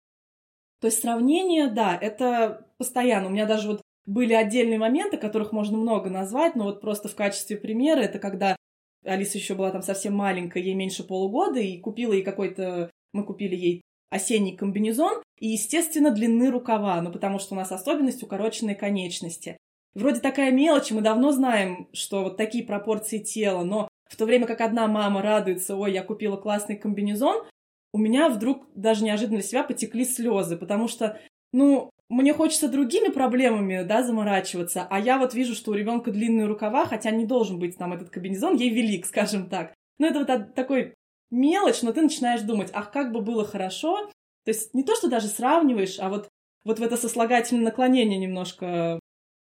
То 0.80 0.86
есть 0.86 1.00
сравнение, 1.00 1.68
да, 1.68 1.96
это 2.00 2.66
постоянно. 2.78 3.26
У 3.26 3.30
меня 3.30 3.46
даже 3.46 3.68
вот 3.68 3.82
были 4.06 4.32
отдельные 4.32 4.78
моменты, 4.78 5.18
которых 5.18 5.52
можно 5.52 5.76
много 5.76 6.08
назвать, 6.10 6.56
но 6.56 6.64
вот 6.64 6.80
просто 6.80 7.08
в 7.08 7.14
качестве 7.14 7.56
примера, 7.56 8.00
это 8.00 8.18
когда 8.18 8.56
Алиса 9.04 9.38
еще 9.38 9.54
была 9.54 9.70
там 9.70 9.82
совсем 9.82 10.14
маленькая, 10.14 10.62
ей 10.62 10.74
меньше 10.74 11.04
полугода, 11.04 11.60
и 11.60 11.78
купила 11.78 12.12
ей 12.12 12.22
какой-то... 12.22 12.90
Мы 13.12 13.24
купили 13.24 13.56
ей 13.56 13.82
осенний 14.10 14.56
комбинезон 14.56 15.22
и, 15.38 15.48
естественно, 15.48 16.10
длины 16.10 16.50
рукава, 16.50 17.00
ну, 17.00 17.12
потому 17.12 17.38
что 17.38 17.54
у 17.54 17.56
нас 17.56 17.72
особенность 17.72 18.22
укороченной 18.22 18.74
конечности. 18.74 19.56
Вроде 19.94 20.20
такая 20.20 20.52
мелочь, 20.52 20.90
мы 20.90 21.00
давно 21.00 21.32
знаем, 21.32 21.88
что 21.92 22.22
вот 22.22 22.36
такие 22.36 22.64
пропорции 22.64 23.18
тела, 23.18 23.64
но 23.64 23.88
в 24.08 24.16
то 24.16 24.24
время 24.24 24.46
как 24.46 24.60
одна 24.60 24.86
мама 24.86 25.22
радуется, 25.22 25.76
ой, 25.76 25.92
я 25.92 26.02
купила 26.02 26.36
классный 26.36 26.76
комбинезон, 26.76 27.44
у 27.92 27.98
меня 27.98 28.28
вдруг 28.28 28.66
даже 28.74 29.04
неожиданно 29.04 29.38
для 29.38 29.46
себя 29.46 29.64
потекли 29.64 30.04
слезы, 30.04 30.56
потому 30.56 30.86
что, 30.86 31.20
ну, 31.52 31.90
мне 32.08 32.32
хочется 32.34 32.68
другими 32.68 33.08
проблемами, 33.08 33.82
да, 33.82 34.02
заморачиваться, 34.02 34.86
а 34.88 35.00
я 35.00 35.18
вот 35.18 35.34
вижу, 35.34 35.54
что 35.54 35.70
у 35.72 35.74
ребенка 35.74 36.10
длинные 36.10 36.46
рукава, 36.46 36.86
хотя 36.86 37.10
не 37.10 37.24
должен 37.24 37.58
быть 37.58 37.76
там 37.76 37.92
этот 37.92 38.10
комбинезон, 38.10 38.56
ей 38.56 38.70
велик, 38.70 39.06
скажем 39.06 39.48
так. 39.48 39.74
Ну, 39.98 40.06
это 40.06 40.20
вот 40.20 40.54
такой 40.54 40.94
мелочь, 41.30 41.82
но 41.82 41.92
ты 41.92 42.02
начинаешь 42.02 42.42
думать, 42.42 42.70
ах, 42.72 42.90
как 42.90 43.12
бы 43.12 43.20
было 43.20 43.44
хорошо. 43.44 44.10
То 44.44 44.50
есть 44.50 44.74
не 44.74 44.82
то, 44.82 44.94
что 44.94 45.08
даже 45.08 45.28
сравниваешь, 45.28 45.98
а 45.98 46.08
вот, 46.08 46.28
вот 46.64 46.78
в 46.78 46.82
это 46.82 46.96
сослагательное 46.96 47.64
наклонение 47.64 48.18
немножко 48.18 48.98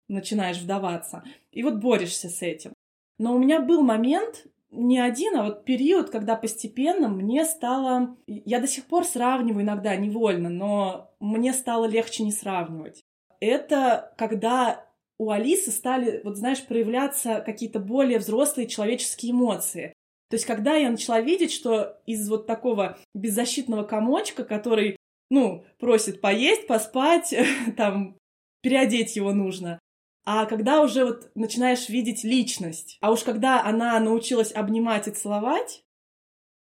начинаешь 0.09 0.59
вдаваться. 0.59 1.25
И 1.51 1.63
вот 1.63 1.77
борешься 1.77 2.29
с 2.29 2.43
этим. 2.43 2.73
Но 3.19 3.35
у 3.35 3.39
меня 3.39 3.61
был 3.61 3.83
момент, 3.83 4.47
не 4.71 4.99
один, 4.99 5.37
а 5.37 5.45
вот 5.45 5.65
период, 5.65 6.11
когда 6.11 6.37
постепенно 6.37 7.09
мне 7.09 7.45
стало... 7.45 8.17
Я 8.27 8.61
до 8.61 8.67
сих 8.67 8.87
пор 8.87 9.05
сравниваю 9.05 9.63
иногда 9.63 9.95
невольно, 9.97 10.49
но 10.49 11.15
мне 11.21 11.53
стало 11.53 11.87
легче 11.87 12.25
не 12.25 12.33
сравнивать. 12.33 13.03
Это 13.41 14.13
когда 14.19 14.87
у 15.19 15.31
Алисы 15.31 15.71
стали, 15.71 16.21
вот 16.25 16.37
знаешь, 16.37 16.65
проявляться 16.67 17.41
какие-то 17.41 17.79
более 17.79 18.19
взрослые 18.19 18.67
человеческие 18.67 19.33
эмоции. 19.33 19.95
То 20.31 20.37
есть, 20.37 20.47
когда 20.47 20.75
я 20.75 20.91
начала 20.91 21.21
видеть, 21.21 21.53
что 21.53 22.01
из 22.07 22.29
вот 22.29 22.47
такого 22.47 22.99
беззащитного 23.15 23.85
комочка, 23.85 24.45
который, 24.45 24.97
ну, 25.31 25.65
просит 25.79 26.21
поесть, 26.21 26.67
поспать, 26.67 27.35
там, 27.77 28.17
переодеть 28.63 29.17
его 29.17 29.33
нужно, 29.33 29.79
а 30.25 30.47
когда 30.47 30.81
уже 30.81 31.05
вот 31.05 31.31
начинаешь 31.35 31.89
видеть 31.89 32.25
личность, 32.25 32.97
а 33.01 33.13
уж 33.13 33.23
когда 33.23 33.63
она 33.63 34.01
научилась 34.01 34.53
обнимать 34.53 35.07
и 35.07 35.11
целовать, 35.11 35.83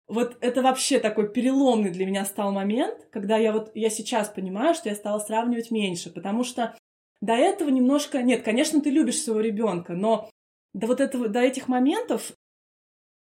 вот 0.08 0.38
это 0.40 0.62
вообще 0.62 1.00
такой 1.00 1.32
переломный 1.32 1.92
для 1.92 2.06
меня 2.06 2.24
стал 2.24 2.52
момент, 2.52 3.08
когда 3.12 3.38
я 3.38 3.52
вот, 3.52 3.72
я 3.74 3.90
сейчас 3.90 4.30
понимаю, 4.30 4.74
что 4.74 4.90
я 4.90 4.96
стала 4.96 5.20
сравнивать 5.20 5.72
меньше, 5.72 6.12
потому 6.12 6.44
что 6.44 6.78
до 7.20 7.34
этого 7.34 7.70
немножко, 7.70 8.22
нет, 8.22 8.44
конечно, 8.44 8.80
ты 8.80 8.90
любишь 8.90 9.22
своего 9.22 9.42
ребенка, 9.42 9.94
но 9.94 10.30
до 10.74 10.88
вот 10.88 11.02
этого, 11.02 11.28
до 11.28 11.40
этих 11.40 11.68
моментов 11.68 12.32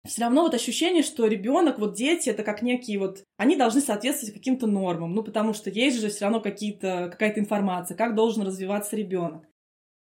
все 0.07 0.21
равно 0.21 0.41
вот 0.41 0.53
ощущение, 0.53 1.03
что 1.03 1.27
ребенок, 1.27 1.77
вот 1.77 1.95
дети, 1.95 2.29
это 2.29 2.43
как 2.43 2.61
некие 2.61 2.99
вот, 2.99 3.23
они 3.37 3.55
должны 3.55 3.81
соответствовать 3.81 4.33
каким-то 4.33 4.67
нормам, 4.67 5.13
ну 5.13 5.23
потому 5.23 5.53
что 5.53 5.69
есть 5.69 5.99
же 5.99 6.09
все 6.09 6.25
равно 6.25 6.41
какие-то, 6.41 7.09
какая-то 7.11 7.39
информация, 7.39 7.95
как 7.95 8.15
должен 8.15 8.43
развиваться 8.43 8.95
ребенок. 8.95 9.45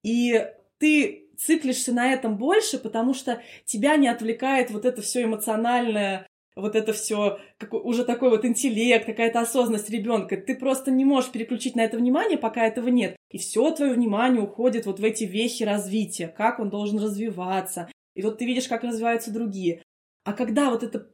И 0.03 0.45
ты 0.79 1.29
циклишься 1.37 1.93
на 1.93 2.13
этом 2.13 2.37
больше, 2.37 2.77
потому 2.77 3.13
что 3.13 3.41
тебя 3.65 3.97
не 3.97 4.07
отвлекает 4.07 4.71
вот 4.71 4.85
это 4.85 5.01
все 5.01 5.23
эмоциональное, 5.23 6.27
вот 6.55 6.75
это 6.75 6.93
все 6.93 7.39
уже 7.71 8.05
такой 8.05 8.29
вот 8.29 8.45
интеллект, 8.45 9.05
какая-то 9.05 9.41
осознанность 9.41 9.89
ребенка. 9.89 10.37
Ты 10.37 10.55
просто 10.55 10.91
не 10.91 11.03
можешь 11.03 11.31
переключить 11.31 11.75
на 11.75 11.81
это 11.81 11.97
внимание, 11.97 12.37
пока 12.37 12.65
этого 12.65 12.89
нет. 12.89 13.15
И 13.31 13.37
все 13.37 13.71
твое 13.71 13.93
внимание 13.93 14.41
уходит 14.41 14.85
вот 14.85 14.99
в 14.99 15.03
эти 15.03 15.23
вехи 15.23 15.63
развития, 15.63 16.27
как 16.27 16.59
он 16.59 16.69
должен 16.69 16.99
развиваться. 16.99 17.89
И 18.15 18.22
вот 18.22 18.38
ты 18.38 18.46
видишь, 18.46 18.67
как 18.67 18.84
развиваются 18.84 19.32
другие. 19.32 19.84
А 20.24 20.34
когда 20.34 20.70
вот 20.70 20.84
это 20.84 21.10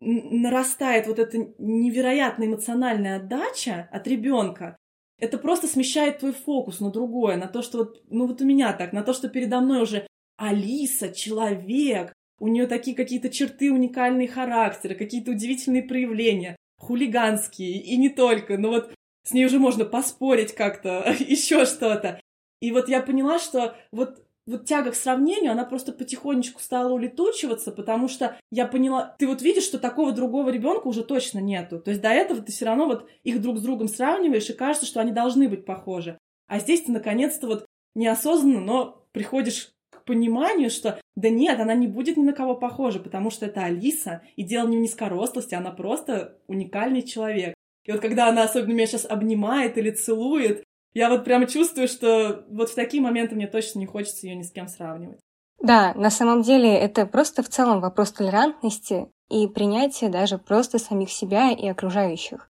нарастает 0.00 1.06
вот 1.06 1.18
эта 1.18 1.38
невероятная 1.58 2.46
эмоциональная 2.46 3.16
отдача 3.16 3.88
от 3.90 4.06
ребенка, 4.06 4.76
это 5.18 5.38
просто 5.38 5.66
смещает 5.66 6.20
твой 6.20 6.32
фокус 6.32 6.80
на 6.80 6.90
другое, 6.90 7.36
на 7.36 7.48
то, 7.48 7.62
что 7.62 7.78
вот, 7.78 8.02
ну 8.08 8.26
вот 8.26 8.40
у 8.40 8.44
меня 8.44 8.72
так, 8.72 8.92
на 8.92 9.02
то, 9.02 9.12
что 9.12 9.28
передо 9.28 9.60
мной 9.60 9.82
уже 9.82 10.06
Алиса, 10.36 11.12
человек, 11.12 12.12
у 12.38 12.46
нее 12.46 12.68
такие 12.68 12.96
какие-то 12.96 13.28
черты, 13.28 13.72
уникальные 13.72 14.28
характеры, 14.28 14.94
какие-то 14.94 15.32
удивительные 15.32 15.82
проявления, 15.82 16.56
хулиганские, 16.78 17.82
и 17.82 17.96
не 17.96 18.08
только, 18.08 18.56
но 18.56 18.68
вот 18.68 18.94
с 19.24 19.32
ней 19.32 19.44
уже 19.44 19.58
можно 19.58 19.84
поспорить 19.84 20.54
как-то, 20.54 21.12
еще 21.18 21.64
что-то. 21.66 22.20
И 22.60 22.70
вот 22.70 22.88
я 22.88 23.02
поняла, 23.02 23.40
что 23.40 23.76
вот 23.90 24.24
вот 24.50 24.64
тяга 24.64 24.92
к 24.92 24.94
сравнению, 24.94 25.52
она 25.52 25.64
просто 25.64 25.92
потихонечку 25.92 26.60
стала 26.60 26.92
улетучиваться, 26.92 27.70
потому 27.70 28.08
что 28.08 28.36
я 28.50 28.66
поняла, 28.66 29.14
ты 29.18 29.26
вот 29.26 29.42
видишь, 29.42 29.64
что 29.64 29.78
такого 29.78 30.12
другого 30.12 30.50
ребенка 30.50 30.86
уже 30.86 31.04
точно 31.04 31.38
нету. 31.38 31.78
То 31.80 31.90
есть 31.90 32.02
до 32.02 32.08
этого 32.08 32.40
ты 32.40 32.52
все 32.52 32.64
равно 32.64 32.86
вот 32.86 33.08
их 33.24 33.40
друг 33.40 33.58
с 33.58 33.62
другом 33.62 33.88
сравниваешь, 33.88 34.48
и 34.48 34.54
кажется, 34.54 34.86
что 34.86 35.00
они 35.00 35.12
должны 35.12 35.48
быть 35.48 35.64
похожи. 35.64 36.18
А 36.46 36.60
здесь 36.60 36.82
ты 36.82 36.92
наконец-то 36.92 37.46
вот 37.46 37.66
неосознанно, 37.94 38.60
но 38.60 39.04
приходишь 39.12 39.70
к 39.90 40.04
пониманию, 40.04 40.70
что 40.70 40.98
да 41.16 41.28
нет, 41.28 41.60
она 41.60 41.74
не 41.74 41.86
будет 41.86 42.16
ни 42.16 42.22
на 42.22 42.32
кого 42.32 42.54
похожа, 42.54 43.00
потому 43.00 43.30
что 43.30 43.46
это 43.46 43.64
Алиса, 43.64 44.22
и 44.36 44.44
дело 44.44 44.68
не 44.68 44.76
в 44.76 44.80
низкорослости, 44.80 45.54
она 45.54 45.72
просто 45.72 46.38
уникальный 46.46 47.02
человек. 47.02 47.54
И 47.84 47.92
вот 47.92 48.00
когда 48.00 48.28
она 48.28 48.44
особенно 48.44 48.74
меня 48.74 48.86
сейчас 48.86 49.04
обнимает 49.04 49.76
или 49.78 49.90
целует, 49.90 50.62
я 50.94 51.08
вот 51.08 51.24
прямо 51.24 51.46
чувствую, 51.46 51.88
что 51.88 52.44
вот 52.48 52.70
в 52.70 52.74
такие 52.74 53.02
моменты 53.02 53.34
мне 53.34 53.46
точно 53.46 53.78
не 53.78 53.86
хочется 53.86 54.26
ее 54.26 54.34
ни 54.36 54.42
с 54.42 54.50
кем 54.50 54.68
сравнивать. 54.68 55.20
Да, 55.60 55.92
на 55.94 56.10
самом 56.10 56.42
деле 56.42 56.72
это 56.72 57.06
просто 57.06 57.42
в 57.42 57.48
целом 57.48 57.80
вопрос 57.80 58.12
толерантности 58.12 59.08
и 59.28 59.46
принятия 59.48 60.08
даже 60.08 60.38
просто 60.38 60.78
самих 60.78 61.10
себя 61.10 61.50
и 61.50 61.66
окружающих. 61.66 62.48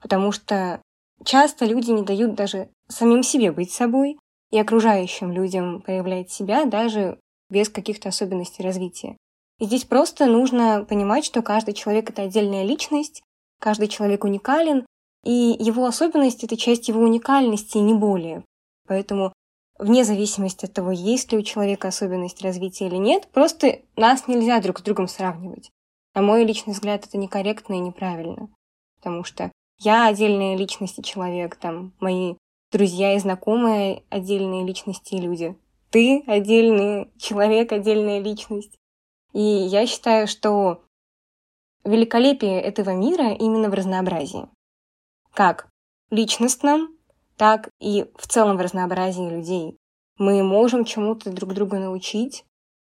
Потому 0.00 0.32
что 0.32 0.82
часто 1.24 1.64
люди 1.64 1.90
не 1.90 2.02
дают 2.02 2.34
даже 2.34 2.68
самим 2.88 3.22
себе 3.22 3.52
быть 3.52 3.72
собой 3.72 4.18
и 4.50 4.58
окружающим 4.58 5.32
людям 5.32 5.80
проявлять 5.80 6.30
себя 6.30 6.66
даже 6.66 7.18
без 7.48 7.68
каких-то 7.68 8.10
особенностей 8.10 8.62
развития. 8.62 9.16
И 9.58 9.64
здесь 9.64 9.84
просто 9.84 10.26
нужно 10.26 10.84
понимать, 10.84 11.24
что 11.24 11.42
каждый 11.42 11.74
человек— 11.74 12.10
это 12.10 12.22
отдельная 12.22 12.64
личность, 12.64 13.22
каждый 13.60 13.88
человек 13.88 14.24
уникален, 14.24 14.84
и 15.24 15.56
его 15.58 15.86
особенность— 15.86 16.44
это 16.44 16.56
часть 16.56 16.88
его 16.88 17.00
уникальности, 17.00 17.78
не 17.78 17.94
более. 17.94 18.44
Поэтому 18.88 19.32
вне 19.78 20.04
зависимости 20.04 20.64
от 20.64 20.72
того, 20.72 20.90
есть 20.90 21.32
ли 21.32 21.38
у 21.38 21.42
человека 21.42 21.88
особенность 21.88 22.42
развития 22.42 22.86
или 22.86 22.96
нет, 22.96 23.28
просто 23.32 23.80
нас 23.96 24.26
нельзя 24.26 24.60
друг 24.60 24.80
с 24.80 24.82
другом 24.82 25.08
сравнивать. 25.08 25.70
На 26.14 26.22
мой 26.22 26.44
личный 26.44 26.74
взгляд, 26.74 27.06
это 27.06 27.16
некорректно 27.18 27.74
и 27.74 27.80
неправильно. 27.80 28.48
Потому 28.96 29.24
что 29.24 29.50
я 29.78 30.06
отдельная 30.06 30.56
личность 30.56 30.98
и 30.98 31.02
человек, 31.02 31.56
там, 31.56 31.92
мои 32.00 32.34
друзья 32.70 33.14
и 33.14 33.18
знакомые 33.18 34.02
отдельные 34.10 34.64
личности 34.64 35.14
и 35.14 35.20
люди. 35.20 35.56
Ты 35.90 36.22
отдельный 36.26 37.10
человек, 37.18 37.72
отдельная 37.72 38.20
личность. 38.20 38.74
И 39.32 39.40
я 39.40 39.86
считаю, 39.86 40.26
что 40.26 40.82
великолепие 41.84 42.60
этого 42.60 42.90
мира 42.90 43.32
именно 43.32 43.70
в 43.70 43.74
разнообразии. 43.74 44.48
Как 45.34 45.68
личностном, 46.10 46.96
так 47.36 47.70
и 47.80 48.10
в 48.16 48.26
целом 48.26 48.58
в 48.58 48.60
разнообразии 48.60 49.30
людей. 49.30 49.78
Мы 50.18 50.42
можем 50.42 50.84
чему-то 50.84 51.30
друг 51.30 51.54
друга 51.54 51.78
научить, 51.78 52.44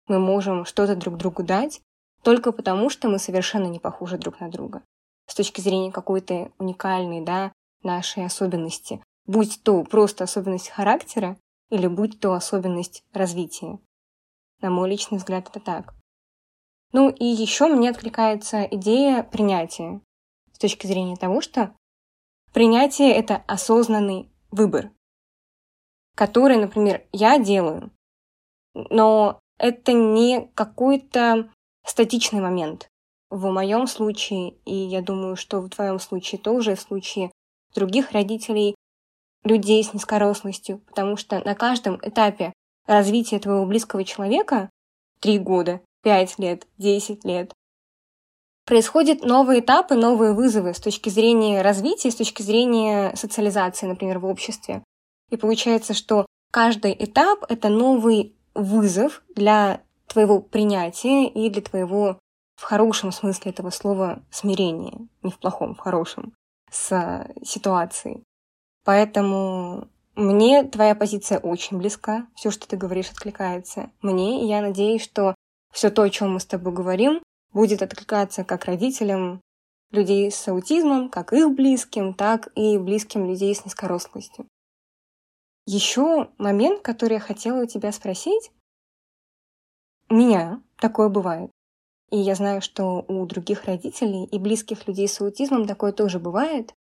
мы 0.09 0.19
можем 0.19 0.65
что-то 0.65 0.97
друг 0.97 1.17
другу 1.17 1.43
дать, 1.43 1.81
только 2.23 2.53
потому, 2.53 2.89
что 2.89 3.09
мы 3.09 3.19
совершенно 3.19 3.67
не 3.67 3.79
похожи 3.79 4.17
друг 4.17 4.41
на 4.41 4.51
друга. 4.51 4.83
С 5.27 5.35
точки 5.35 5.61
зрения 5.61 5.93
какой-то 5.93 6.51
уникальной, 6.59 7.21
да, 7.21 7.53
нашей 7.83 8.25
особенности. 8.25 9.03
Будь 9.27 9.63
то 9.63 9.85
просто 9.85 10.25
особенность 10.25 10.71
характера 10.71 11.37
или 11.71 11.87
будь 11.87 12.19
то 12.19 12.33
особенность 12.33 13.05
развития. 13.13 13.79
На 14.61 14.71
мой 14.71 14.89
личный 14.89 15.19
взгляд, 15.19 15.49
это 15.49 15.61
так. 15.61 15.95
Ну 16.93 17.11
и 17.11 17.25
еще 17.25 17.67
мне 17.69 17.91
откликается 17.91 18.65
идея 18.65 19.23
принятия 19.23 20.01
с 20.53 20.59
точки 20.59 20.87
зрения 20.87 21.17
того, 21.17 21.41
что 21.41 21.75
принятие— 22.53 23.13
это 23.15 23.43
осознанный 23.47 24.31
выбор, 24.51 24.91
который, 26.15 26.57
например, 26.57 27.05
я 27.13 27.39
делаю, 27.39 27.91
но 28.75 29.41
это 29.59 29.93
не 29.93 30.51
какой-то 30.55 31.51
статичный 31.85 32.41
момент. 32.41 32.89
В 33.31 33.51
моем 33.51 33.87
случае, 33.87 34.51
и 34.65 34.75
я 34.75 35.01
думаю, 35.01 35.37
что 35.37 35.61
в 35.61 35.69
твоем 35.71 35.99
случае 35.99 36.41
тоже, 36.41 36.75
в 36.75 36.81
случае 36.81 37.31
других 37.75 38.13
родителей, 38.13 38.75
людей 39.45 39.83
с 39.83 39.95
низкорослостью, 39.95 40.79
потому 40.81 41.17
что 41.17 41.41
на 41.45 41.55
каждом 41.55 41.99
этапе 42.03 42.53
развития 42.87 43.39
твоего 43.39 43.65
близкого 43.67 44.05
человека, 44.05 44.71
три 45.21 45.39
года, 45.39 45.81
5 46.03 46.39
лет, 46.39 46.67
10 46.79 47.25
лет. 47.25 47.53
Происходят 48.65 49.23
новые 49.23 49.61
этапы, 49.61 49.97
новые 49.97 50.35
вызовы 50.35 50.73
с 50.73 50.81
точки 50.81 51.09
зрения 51.09 51.63
развития, 51.63 52.11
с 52.11 52.17
точки 52.17 52.43
зрения 52.43 53.15
социализации, 53.17 53.87
например, 53.87 54.21
в 54.21 54.27
обществе. 54.27 54.85
И 55.31 55.37
получается, 55.37 55.95
что 55.95 56.27
каждый 56.53 56.95
этап— 56.99 57.45
это 57.49 57.69
новый 57.69 58.37
вызов 58.55 59.23
для 59.35 59.81
твоего 60.07 60.41
принятия 60.41 61.27
и 61.27 61.51
для 61.51 61.63
твоего, 61.63 62.19
в 62.57 62.63
хорошем 62.63 63.11
смысле 63.11 63.51
этого 63.51 63.71
слова, 63.71 64.23
смирения, 64.31 65.09
не 65.23 65.33
в 65.33 65.39
плохом, 65.39 65.75
в 65.75 65.79
хорошем, 65.79 66.35
с 66.71 67.27
ситуацией. 67.45 68.23
Поэтому 68.85 69.89
мне 70.15 70.63
твоя 70.65 70.95
позиция 70.95 71.39
очень 71.39 71.79
близка, 71.79 72.27
все, 72.35 72.51
что 72.51 72.69
ты 72.69 72.77
говоришь, 72.77 73.11
откликается 73.11 73.91
мне, 74.03 74.45
и 74.45 74.47
я 74.47 74.61
надеюсь, 74.61 75.03
что 75.03 75.35
все 75.73 75.91
то, 75.91 76.03
о 76.03 76.11
чем 76.11 76.35
мы 76.35 76.41
с 76.41 76.47
тобой 76.47 76.73
говорим, 76.73 77.21
будет 77.53 77.83
откликаться 77.83 78.45
как 78.45 78.65
родителям 78.65 79.41
людей 79.91 80.31
с 80.31 80.49
аутизмом, 80.49 81.11
как 81.11 81.33
их 81.33 81.51
близким, 81.51 82.15
так 82.15 82.51
и 82.57 82.79
близким 82.79 83.27
людей 83.27 83.55
с 83.55 83.65
низкорослостью. 83.65 84.47
Еще 85.67 86.31
момент, 86.39 86.83
который 86.83 87.15
я 87.15 87.21
хотела 87.21 87.63
у 87.63 87.67
тебя 87.67 87.93
спросить. 87.93 88.51
У 90.09 90.15
меня 90.15 90.63
такое 90.79 91.09
бывает. 91.09 91.51
И 92.11 92.19
я 92.19 92.35
знаю, 92.35 92.61
что 92.61 93.05
у 93.09 93.25
других 93.27 93.65
родителей 93.65 94.25
и 94.25 94.39
близких 94.39 94.87
людей 94.87 95.09
с 95.09 95.21
аутизмом 95.21 95.67
такое 95.67 95.93
тоже 95.93 96.19
бывает. 96.19 96.75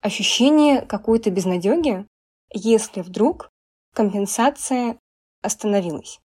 Ощущение 0.00 0.82
какой-то 0.82 1.30
безнадеги, 1.30 2.06
если 2.52 3.02
вдруг 3.02 3.50
компенсация 3.94 4.98
остановилась. 5.42 6.20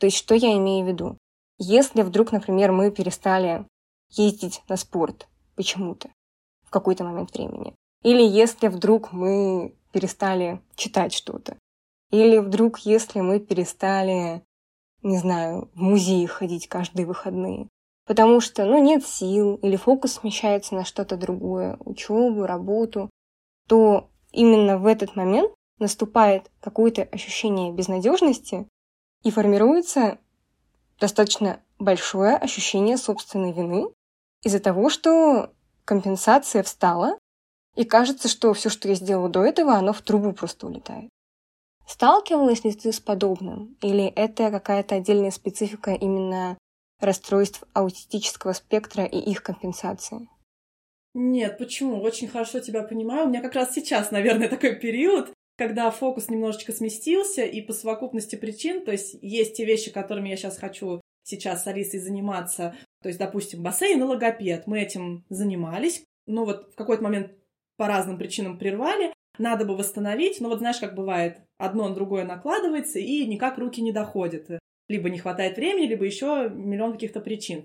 То 0.00 0.06
есть, 0.06 0.16
что 0.16 0.34
я 0.34 0.56
имею 0.56 0.84
в 0.84 0.88
виду? 0.88 1.18
Если 1.58 2.02
вдруг, 2.02 2.32
например, 2.32 2.72
мы 2.72 2.90
перестали 2.90 3.66
ездить 4.10 4.62
на 4.68 4.76
спорт 4.76 5.28
почему-то 5.54 6.10
в 6.64 6.70
какой-то 6.70 7.04
момент 7.04 7.32
времени, 7.32 7.74
или 8.02 8.22
если 8.22 8.68
вдруг 8.68 9.12
мы 9.12 9.74
перестали 9.92 10.60
читать 10.74 11.12
что-то, 11.12 11.56
или 12.10 12.38
вдруг, 12.38 12.80
если 12.80 13.20
мы 13.20 13.40
перестали, 13.40 14.42
не 15.02 15.18
знаю, 15.18 15.70
в 15.74 15.80
музей 15.80 16.26
ходить 16.26 16.68
каждые 16.68 17.06
выходные, 17.06 17.68
потому 18.06 18.40
что, 18.40 18.64
ну, 18.64 18.82
нет 18.82 19.06
сил, 19.06 19.56
или 19.56 19.76
фокус 19.76 20.14
смещается 20.14 20.74
на 20.74 20.84
что-то 20.84 21.16
другое, 21.16 21.76
учебу, 21.80 22.46
работу, 22.46 23.10
то 23.68 24.10
именно 24.32 24.78
в 24.78 24.86
этот 24.86 25.16
момент 25.16 25.52
наступает 25.78 26.50
какое-то 26.60 27.02
ощущение 27.02 27.72
безнадежности, 27.72 28.68
и 29.22 29.30
формируется 29.30 30.18
достаточно 31.00 31.60
большое 31.78 32.36
ощущение 32.36 32.96
собственной 32.96 33.52
вины 33.52 33.86
из-за 34.42 34.60
того, 34.60 34.90
что 34.90 35.52
компенсация 35.84 36.62
встала, 36.62 37.18
и 37.76 37.84
кажется, 37.84 38.28
что 38.28 38.52
все, 38.54 38.70
что 38.70 38.88
я 38.88 38.94
сделала 38.94 39.28
до 39.28 39.44
этого, 39.44 39.74
оно 39.74 39.92
в 39.92 40.02
трубу 40.02 40.32
просто 40.32 40.66
улетает. 40.66 41.10
Сталкивалась 41.86 42.64
ли 42.64 42.72
ты 42.72 42.92
с 42.92 43.00
подобным? 43.00 43.76
Или 43.82 44.06
это 44.06 44.50
какая-то 44.50 44.94
отдельная 44.94 45.30
специфика 45.30 45.92
именно 45.92 46.56
расстройств 47.00 47.64
аутистического 47.74 48.52
спектра 48.52 49.04
и 49.04 49.18
их 49.18 49.42
компенсации? 49.42 50.28
Нет, 51.14 51.58
почему? 51.58 52.00
Очень 52.00 52.28
хорошо 52.28 52.60
тебя 52.60 52.82
понимаю. 52.82 53.26
У 53.26 53.28
меня 53.28 53.42
как 53.42 53.54
раз 53.54 53.72
сейчас, 53.72 54.10
наверное, 54.10 54.48
такой 54.48 54.76
период, 54.76 55.32
когда 55.56 55.90
фокус 55.90 56.28
немножечко 56.28 56.72
сместился, 56.72 57.44
и 57.44 57.60
по 57.60 57.72
совокупности 57.72 58.36
причин, 58.36 58.84
то 58.84 58.92
есть 58.92 59.16
есть 59.22 59.56
те 59.56 59.64
вещи, 59.64 59.92
которыми 59.92 60.28
я 60.28 60.36
сейчас 60.36 60.58
хочу 60.58 61.00
сейчас 61.22 61.64
с 61.64 61.66
Алисой 61.66 62.00
заниматься, 62.00 62.76
то 63.02 63.08
есть, 63.08 63.18
допустим, 63.18 63.62
бассейн 63.62 64.00
и 64.00 64.04
логопед, 64.04 64.66
мы 64.66 64.80
этим 64.80 65.24
занимались, 65.28 66.04
но 66.26 66.44
вот 66.44 66.72
в 66.72 66.76
какой-то 66.76 67.02
момент 67.02 67.32
по 67.76 67.86
разным 67.86 68.18
причинам 68.18 68.58
прервали, 68.58 69.12
надо 69.38 69.64
бы 69.64 69.76
восстановить, 69.76 70.40
но 70.40 70.48
вот 70.48 70.58
знаешь, 70.58 70.78
как 70.78 70.94
бывает, 70.94 71.40
одно 71.58 71.88
на 71.88 71.94
другое 71.94 72.24
накладывается, 72.24 72.98
и 72.98 73.26
никак 73.26 73.58
руки 73.58 73.82
не 73.82 73.92
доходят. 73.92 74.48
Либо 74.88 75.08
не 75.08 75.18
хватает 75.18 75.56
времени, 75.56 75.86
либо 75.86 76.04
еще 76.04 76.50
миллион 76.50 76.92
каких-то 76.92 77.20
причин. 77.20 77.64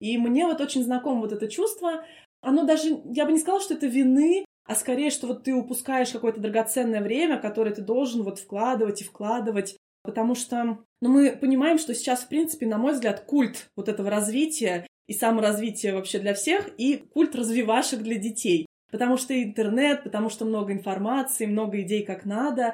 И 0.00 0.16
мне 0.16 0.46
вот 0.46 0.60
очень 0.60 0.82
знакомо 0.82 1.20
вот 1.20 1.32
это 1.32 1.48
чувство, 1.48 2.04
оно 2.40 2.64
даже, 2.64 3.02
я 3.12 3.26
бы 3.26 3.32
не 3.32 3.38
сказала, 3.38 3.60
что 3.60 3.74
это 3.74 3.86
вины, 3.86 4.44
а 4.70 4.76
скорее, 4.76 5.10
что 5.10 5.26
вот 5.26 5.42
ты 5.42 5.52
упускаешь 5.52 6.12
какое-то 6.12 6.40
драгоценное 6.40 7.02
время, 7.02 7.40
которое 7.40 7.74
ты 7.74 7.82
должен 7.82 8.22
вот 8.22 8.38
вкладывать 8.38 9.00
и 9.00 9.04
вкладывать, 9.04 9.76
потому 10.04 10.36
что 10.36 10.78
ну, 11.00 11.08
мы 11.08 11.32
понимаем, 11.32 11.76
что 11.76 11.92
сейчас, 11.92 12.20
в 12.20 12.28
принципе, 12.28 12.66
на 12.66 12.78
мой 12.78 12.92
взгляд, 12.92 13.24
культ 13.24 13.66
вот 13.74 13.88
этого 13.88 14.10
развития 14.10 14.86
и 15.08 15.12
саморазвития 15.12 15.92
вообще 15.92 16.20
для 16.20 16.34
всех, 16.34 16.70
и 16.78 16.98
культ 16.98 17.34
развивашек 17.34 17.98
для 17.98 18.14
детей. 18.14 18.66
Потому 18.92 19.16
что 19.16 19.42
интернет, 19.42 20.04
потому 20.04 20.30
что 20.30 20.44
много 20.44 20.72
информации, 20.72 21.46
много 21.46 21.80
идей, 21.80 22.04
как 22.04 22.24
надо. 22.24 22.72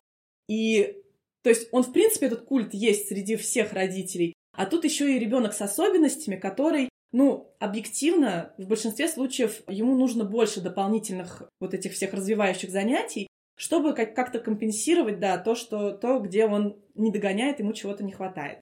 И, 0.50 0.98
то 1.42 1.48
есть, 1.48 1.66
он, 1.72 1.82
в 1.82 1.94
принципе, 1.94 2.26
этот 2.26 2.42
культ 2.42 2.74
есть 2.74 3.09
среди 3.09 3.37
всех 3.37 3.72
родителей. 3.72 4.35
А 4.54 4.66
тут 4.66 4.85
еще 4.85 5.16
и 5.16 5.18
ребенок 5.18 5.54
с 5.54 5.62
особенностями, 5.62 6.37
который 6.37 6.90
ну, 7.12 7.55
объективно, 7.61 8.55
в 8.59 8.66
большинстве 8.66 9.09
случаев 9.09 9.62
ему 9.69 9.97
нужно 9.97 10.25
больше 10.25 10.61
дополнительных 10.61 11.42
вот 11.61 11.75
этих 11.75 11.92
всех 11.92 12.12
развивающих 12.12 12.71
занятий, 12.71 13.29
чтобы 13.57 13.95
как-то 13.95 14.38
компенсировать, 14.38 15.19
да, 15.19 15.38
то, 15.38 15.55
что, 15.55 15.92
то, 15.92 16.19
где 16.19 16.47
он 16.47 16.79
не 16.95 17.11
догоняет, 17.11 17.59
ему 17.59 17.73
чего-то 17.73 18.05
не 18.05 18.12
хватает. 18.12 18.61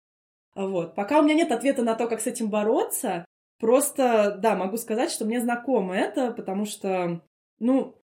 Вот. 0.54 0.94
Пока 0.94 1.18
у 1.18 1.22
меня 1.22 1.34
нет 1.34 1.50
ответа 1.50 1.82
на 1.82 1.94
то, 1.94 2.06
как 2.06 2.20
с 2.20 2.26
этим 2.26 2.48
бороться, 2.48 3.24
просто, 3.58 4.38
да, 4.40 4.54
могу 4.54 4.76
сказать, 4.76 5.10
что 5.10 5.24
мне 5.24 5.40
знакомо 5.40 5.96
это, 5.96 6.30
потому 6.30 6.64
что, 6.64 7.22
ну, 7.58 8.00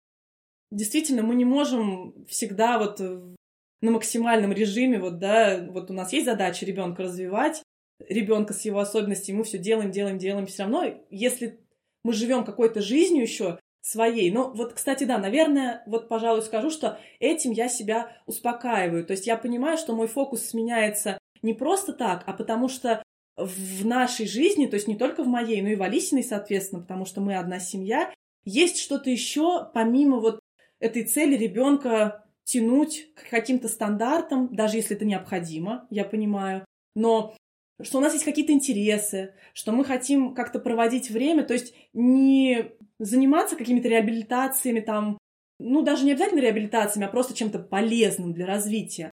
действительно, 0.70 1.22
мы 1.22 1.36
не 1.36 1.46
можем 1.46 2.26
всегда 2.26 2.78
вот 2.78 3.00
на 3.00 3.90
максимальном 3.90 4.52
режиме, 4.52 4.98
вот, 4.98 5.18
да, 5.18 5.66
вот 5.70 5.90
у 5.90 5.94
нас 5.94 6.12
есть 6.12 6.26
задача 6.26 6.66
ребенка 6.66 7.04
развивать, 7.04 7.62
ребенка 8.08 8.52
с 8.52 8.64
его 8.64 8.80
особенностями, 8.80 9.38
мы 9.38 9.44
все 9.44 9.58
делаем, 9.58 9.90
делаем, 9.90 10.18
делаем. 10.18 10.46
Все 10.46 10.62
равно, 10.62 10.84
если 11.10 11.60
мы 12.02 12.12
живем 12.12 12.44
какой-то 12.44 12.80
жизнью 12.80 13.22
еще, 13.22 13.58
своей. 13.84 14.30
Ну, 14.30 14.50
вот, 14.54 14.72
кстати, 14.72 15.04
да, 15.04 15.18
наверное, 15.18 15.82
вот, 15.86 16.08
пожалуй, 16.08 16.40
скажу, 16.40 16.70
что 16.70 16.98
этим 17.20 17.52
я 17.52 17.68
себя 17.68 18.16
успокаиваю. 18.24 19.04
То 19.04 19.12
есть 19.12 19.26
я 19.26 19.36
понимаю, 19.36 19.76
что 19.76 19.94
мой 19.94 20.08
фокус 20.08 20.42
сменяется 20.42 21.18
не 21.42 21.52
просто 21.52 21.92
так, 21.92 22.24
а 22.26 22.32
потому 22.32 22.68
что 22.68 23.02
в 23.36 23.84
нашей 23.84 24.26
жизни, 24.26 24.66
то 24.66 24.76
есть 24.76 24.88
не 24.88 24.96
только 24.96 25.22
в 25.22 25.26
моей, 25.26 25.60
но 25.60 25.68
и 25.68 25.76
в 25.76 25.82
Алисиной, 25.82 26.24
соответственно, 26.24 26.80
потому 26.80 27.04
что 27.04 27.20
мы 27.20 27.36
одна 27.36 27.60
семья, 27.60 28.10
есть 28.46 28.78
что-то 28.78 29.10
еще 29.10 29.68
помимо 29.74 30.18
вот 30.18 30.40
этой 30.80 31.04
цели 31.04 31.36
ребенка 31.36 32.24
тянуть 32.44 33.08
к 33.14 33.28
каким-то 33.28 33.68
стандартам, 33.68 34.54
даже 34.54 34.76
если 34.76 34.96
это 34.96 35.04
необходимо, 35.04 35.86
я 35.90 36.04
понимаю, 36.04 36.64
но 36.94 37.34
что 37.82 37.98
у 37.98 38.00
нас 38.00 38.12
есть 38.12 38.24
какие-то 38.24 38.52
интересы, 38.52 39.34
что 39.52 39.72
мы 39.72 39.84
хотим 39.84 40.34
как-то 40.34 40.58
проводить 40.58 41.10
время, 41.10 41.44
то 41.44 41.54
есть 41.54 41.74
не 41.92 42.72
заниматься 42.98 43.56
какими-то 43.56 43.88
реабилитациями 43.88 44.80
там, 44.80 45.18
ну, 45.58 45.82
даже 45.82 46.04
не 46.04 46.12
обязательно 46.12 46.40
реабилитациями, 46.40 47.06
а 47.06 47.10
просто 47.10 47.34
чем-то 47.34 47.58
полезным 47.58 48.32
для 48.32 48.46
развития, 48.46 49.10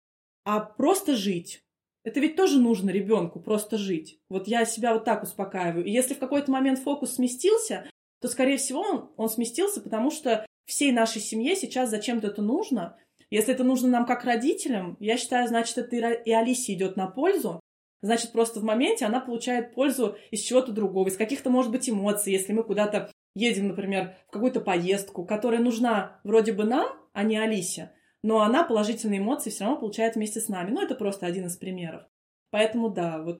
а 0.44 0.60
просто 0.60 1.16
жить. 1.16 1.60
Это 2.04 2.20
ведь 2.20 2.36
тоже 2.36 2.60
нужно 2.60 2.90
ребенку, 2.90 3.40
просто 3.40 3.78
жить. 3.78 4.18
Вот 4.28 4.46
я 4.46 4.66
себя 4.66 4.92
вот 4.92 5.04
так 5.04 5.22
успокаиваю. 5.22 5.84
И 5.84 5.90
если 5.90 6.14
в 6.14 6.18
какой-то 6.18 6.50
момент 6.52 6.78
фокус 6.78 7.14
сместился, 7.14 7.88
то, 8.20 8.28
скорее 8.28 8.58
всего, 8.58 8.80
он, 8.80 9.10
он 9.16 9.28
сместился, 9.30 9.80
потому 9.80 10.10
что 10.10 10.46
всей 10.66 10.92
нашей 10.92 11.20
семье 11.20 11.56
сейчас 11.56 11.90
зачем-то 11.90 12.28
это 12.28 12.42
нужно. 12.42 12.96
Если 13.30 13.54
это 13.54 13.64
нужно 13.64 13.88
нам 13.88 14.06
как 14.06 14.24
родителям, 14.24 14.96
я 15.00 15.16
считаю, 15.16 15.48
значит, 15.48 15.78
это 15.78 15.96
и 15.96 16.30
Алисе 16.30 16.74
идет 16.74 16.96
на 16.96 17.06
пользу. 17.06 17.60
Значит, 18.04 18.32
просто 18.32 18.60
в 18.60 18.64
моменте 18.64 19.06
она 19.06 19.18
получает 19.18 19.74
пользу 19.74 20.18
из 20.30 20.40
чего-то 20.40 20.72
другого, 20.72 21.08
из 21.08 21.16
каких-то, 21.16 21.48
может 21.48 21.72
быть, 21.72 21.88
эмоций. 21.88 22.34
Если 22.34 22.52
мы 22.52 22.62
куда-то 22.62 23.10
едем, 23.34 23.68
например, 23.68 24.14
в 24.28 24.30
какую-то 24.30 24.60
поездку, 24.60 25.24
которая 25.24 25.62
нужна 25.62 26.20
вроде 26.22 26.52
бы 26.52 26.64
нам, 26.64 26.86
а 27.14 27.22
не 27.22 27.38
Алисе, 27.38 27.92
но 28.22 28.42
она 28.42 28.62
положительные 28.62 29.20
эмоции 29.20 29.48
все 29.48 29.64
равно 29.64 29.80
получает 29.80 30.16
вместе 30.16 30.40
с 30.40 30.48
нами. 30.48 30.70
Ну, 30.70 30.82
это 30.82 30.94
просто 30.96 31.24
один 31.24 31.46
из 31.46 31.56
примеров. 31.56 32.02
Поэтому 32.50 32.90
да, 32.90 33.22
вот 33.22 33.38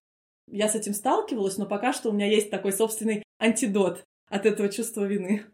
я 0.50 0.66
с 0.70 0.74
этим 0.74 0.94
сталкивалась, 0.94 1.59
но 1.59 1.66
пока 1.66 1.92
что 1.92 2.09
у 2.09 2.12
меня 2.12 2.27
есть 2.27 2.48
такой 2.48 2.72
собственный 2.72 3.22
антидот 3.38 4.03
от 4.31 4.46
этого 4.46 4.70
чувства 4.70 5.05
вины. 5.05 5.44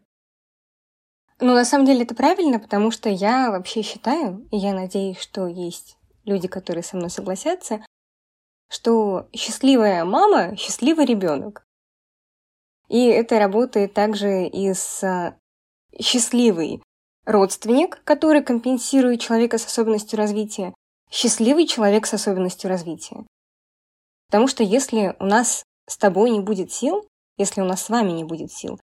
Ну, 1.41 1.53
на 1.53 1.65
самом 1.65 1.85
деле 1.85 2.03
это 2.03 2.15
правильно, 2.15 2.59
потому 2.59 2.91
что 2.91 3.09
я 3.09 3.51
вообще 3.51 3.81
считаю, 3.81 4.47
и 4.51 4.57
я 4.57 4.73
надеюсь, 4.73 5.19
что 5.19 5.47
есть 5.47 5.97
люди, 6.23 6.47
которые 6.47 6.83
со 6.83 6.95
мной 6.95 7.09
согласятся, 7.09 7.83
что 8.71 9.27
счастливая 9.33 10.05
мама— 10.05 10.55
счастливый 10.57 11.05
ребенок. 11.05 11.65
И 12.87 13.05
это 13.05 13.37
работает 13.37 13.93
также 13.93 14.47
и 14.47 14.73
с 14.73 15.35
счастливый 15.99 16.81
родственник, 17.25 18.01
который 18.05 18.41
компенсирует 18.41 19.19
человека 19.19 19.57
с 19.57 19.65
особенностью 19.65 20.17
развития, 20.17 20.73
счастливый 21.11 21.67
человек 21.67 22.05
с 22.05 22.13
особенностью 22.13 22.69
развития. 22.69 23.25
Потому 24.27 24.47
что 24.47 24.63
если 24.63 25.17
у 25.19 25.25
нас 25.25 25.63
с 25.89 25.97
тобой 25.97 26.29
не 26.29 26.39
будет 26.39 26.71
сил, 26.71 27.05
если 27.37 27.59
у 27.59 27.65
нас 27.65 27.83
с 27.83 27.89
вами 27.89 28.11
не 28.11 28.23
будет 28.23 28.53
сил, 28.53 28.79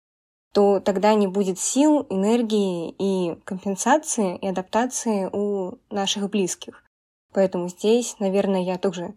то 0.53 0.79
тогда 0.79 1.15
не 1.15 1.27
будет 1.27 1.59
сил, 1.59 2.07
энергии 2.09 2.95
и 2.99 3.35
компенсации 3.45 4.37
и 4.37 4.47
адаптации 4.47 5.29
у 5.33 5.79
наших 5.91 6.31
близких. 6.31 6.85
Поэтому 7.33 7.69
здесь, 7.69 8.17
наверное, 8.21 8.63
я 8.63 8.79
тоже 8.79 9.15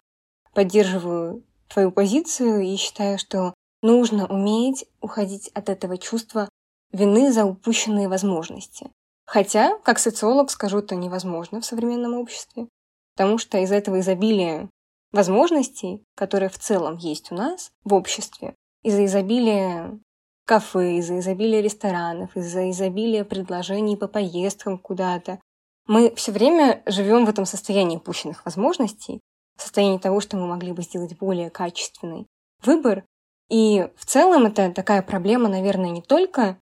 поддерживаю 0.56 1.44
твою 1.68 1.92
позицию 1.92 2.62
и 2.62 2.76
считаю, 2.78 3.20
что 3.20 3.54
нужно 3.84 4.26
уметь 4.26 4.86
уходить 5.02 5.50
от 5.50 5.70
этого 5.70 5.98
чувства 5.98 6.50
вины 6.92 7.32
за 7.32 7.46
упущенные 7.46 8.08
возможности. 8.08 8.90
Хотя, 9.28 9.78
как 9.80 10.00
социолог, 10.00 10.50
скажу, 10.50 10.80
это 10.80 10.96
невозможно 10.96 11.60
в 11.60 11.66
современном 11.66 12.16
обществе, 12.16 12.68
потому 13.16 13.38
что 13.38 13.58
из 13.58 13.72
этого 13.72 14.00
изобилия 14.00 14.70
возможностей, 15.12 16.04
которые 16.16 16.50
в 16.50 16.58
целом 16.58 16.98
есть 16.98 17.32
у 17.32 17.36
нас 17.36 17.72
в 17.84 17.94
обществе, 17.94 18.56
из-за 18.84 19.06
изобилия 19.06 20.00
кафе, 20.46 20.98
из-за 20.98 21.20
изобилия 21.20 21.62
ресторанов, 21.62 22.36
из-за 22.38 22.70
изобилия 22.70 23.26
предложений 23.26 23.98
по 23.98 24.08
поездкам 24.08 24.78
куда-то, 24.78 25.40
мы 25.88 26.14
все 26.16 26.32
время 26.32 26.82
живем 26.86 27.26
в 27.26 27.30
этом 27.30 27.46
состоянии 27.46 27.98
упущенных 27.98 28.46
возможностей, 28.46 29.20
в 29.56 29.62
состоянии 29.62 29.98
того, 29.98 30.20
что 30.20 30.38
мы 30.38 30.48
могли 30.48 30.72
бы 30.72 30.82
сделать 30.82 31.18
более 31.18 31.50
качественный 31.50 32.28
выбор. 32.64 33.06
И 33.50 33.90
в 33.96 34.06
целом 34.06 34.46
это 34.46 34.72
такая 34.72 35.02
проблема, 35.02 35.50
наверное, 35.50 35.90
не 35.90 36.02
только 36.02 36.58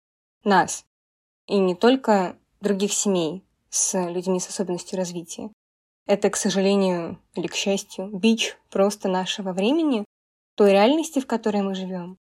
нас 0.44 0.85
и 1.46 1.59
не 1.59 1.74
только 1.74 2.37
других 2.61 2.92
семей 2.92 3.44
с 3.70 3.98
людьми 4.09 4.40
с 4.40 4.48
особенностью 4.48 4.98
развития. 4.98 5.50
Это, 6.07 6.31
к 6.31 6.37
сожалению 6.37 7.18
или 7.35 7.46
к 7.46 7.55
счастью, 7.55 8.09
бич 8.09 8.57
просто 8.70 9.09
нашего 9.09 9.52
времени, 9.52 10.05
той 10.57 10.72
реальности, 10.72 11.20
в 11.20 11.26
которой 11.26 11.62
мы 11.62 11.74
живем. 11.74 12.18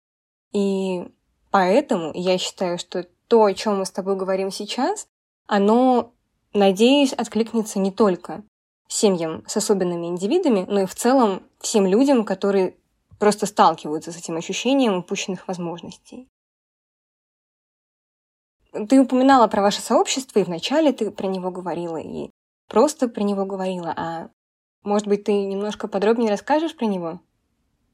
И 0.53 1.07
поэтому 1.49 2.11
я 2.13 2.37
считаю, 2.37 2.77
что 2.77 3.07
то, 3.27 3.43
о 3.45 3.53
чем 3.53 3.79
мы 3.79 3.85
с 3.85 3.91
тобой 3.91 4.15
говорим 4.15 4.51
сейчас, 4.51 5.07
оно, 5.47 6.13
надеюсь, 6.53 7.13
откликнется 7.13 7.79
не 7.79 7.91
только 7.91 8.43
семьям 8.91 9.43
с 9.47 9.57
особенными 9.57 10.07
индивидами, 10.07 10.65
но 10.67 10.81
и 10.81 10.85
в 10.85 10.93
целом 10.95 11.43
всем 11.59 11.87
людям, 11.87 12.25
которые 12.25 12.75
просто 13.19 13.45
сталкиваются 13.45 14.11
с 14.11 14.17
этим 14.17 14.35
ощущением 14.35 14.97
упущенных 14.97 15.47
возможностей. 15.47 16.27
Ты 18.71 19.01
упоминала 19.01 19.47
про 19.47 19.61
ваше 19.61 19.81
сообщество, 19.81 20.39
и 20.39 20.43
вначале 20.43 20.91
ты 20.91 21.11
про 21.11 21.27
него 21.27 21.51
говорила, 21.51 21.97
и 21.97 22.29
просто 22.67 23.07
про 23.07 23.21
него 23.23 23.45
говорила. 23.45 23.93
А 23.95 24.29
может 24.83 25.07
быть, 25.07 25.23
ты 25.23 25.33
немножко 25.45 25.87
подробнее 25.87 26.31
расскажешь 26.31 26.75
про 26.75 26.85
него? 26.85 27.19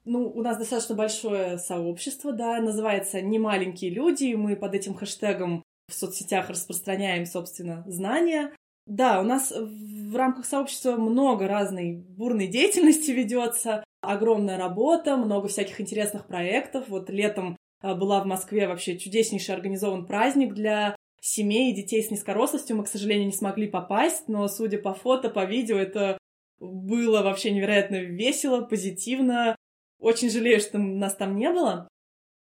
Ну, 0.05 0.29
у 0.29 0.41
нас 0.41 0.57
достаточно 0.57 0.95
большое 0.95 1.57
сообщество, 1.57 2.31
да, 2.31 2.59
называется 2.61 3.21
«Не 3.21 3.39
маленькие 3.39 3.91
люди», 3.91 4.33
мы 4.35 4.55
под 4.55 4.73
этим 4.73 4.93
хэштегом 4.93 5.63
в 5.89 5.93
соцсетях 5.93 6.49
распространяем, 6.49 7.25
собственно, 7.25 7.83
знания. 7.87 8.53
Да, 8.87 9.19
у 9.19 9.23
нас 9.23 9.51
в 9.51 10.15
рамках 10.15 10.45
сообщества 10.45 10.95
много 10.95 11.47
разной 11.47 11.93
бурной 11.93 12.47
деятельности 12.47 13.11
ведется, 13.11 13.83
огромная 14.01 14.57
работа, 14.57 15.17
много 15.17 15.49
всяких 15.49 15.81
интересных 15.81 16.25
проектов. 16.25 16.85
Вот 16.87 17.09
летом 17.09 17.57
а, 17.81 17.95
была 17.95 18.21
в 18.21 18.25
Москве 18.25 18.67
вообще 18.67 18.97
чудеснейший 18.97 19.53
организован 19.55 20.05
праздник 20.05 20.53
для 20.53 20.95
семей 21.19 21.71
и 21.71 21.75
детей 21.75 22.01
с 22.01 22.11
низкорослостью. 22.11 22.77
Мы, 22.77 22.85
к 22.85 22.87
сожалению, 22.87 23.27
не 23.27 23.33
смогли 23.33 23.67
попасть, 23.67 24.29
но, 24.29 24.47
судя 24.47 24.77
по 24.77 24.93
фото, 24.93 25.29
по 25.29 25.43
видео, 25.43 25.77
это 25.77 26.17
было 26.59 27.21
вообще 27.21 27.51
невероятно 27.51 27.97
весело, 27.97 28.61
позитивно. 28.61 29.55
Очень 29.99 30.29
жалею, 30.29 30.61
что 30.61 30.77
нас 30.77 31.15
там 31.15 31.35
не 31.35 31.51
было. 31.51 31.89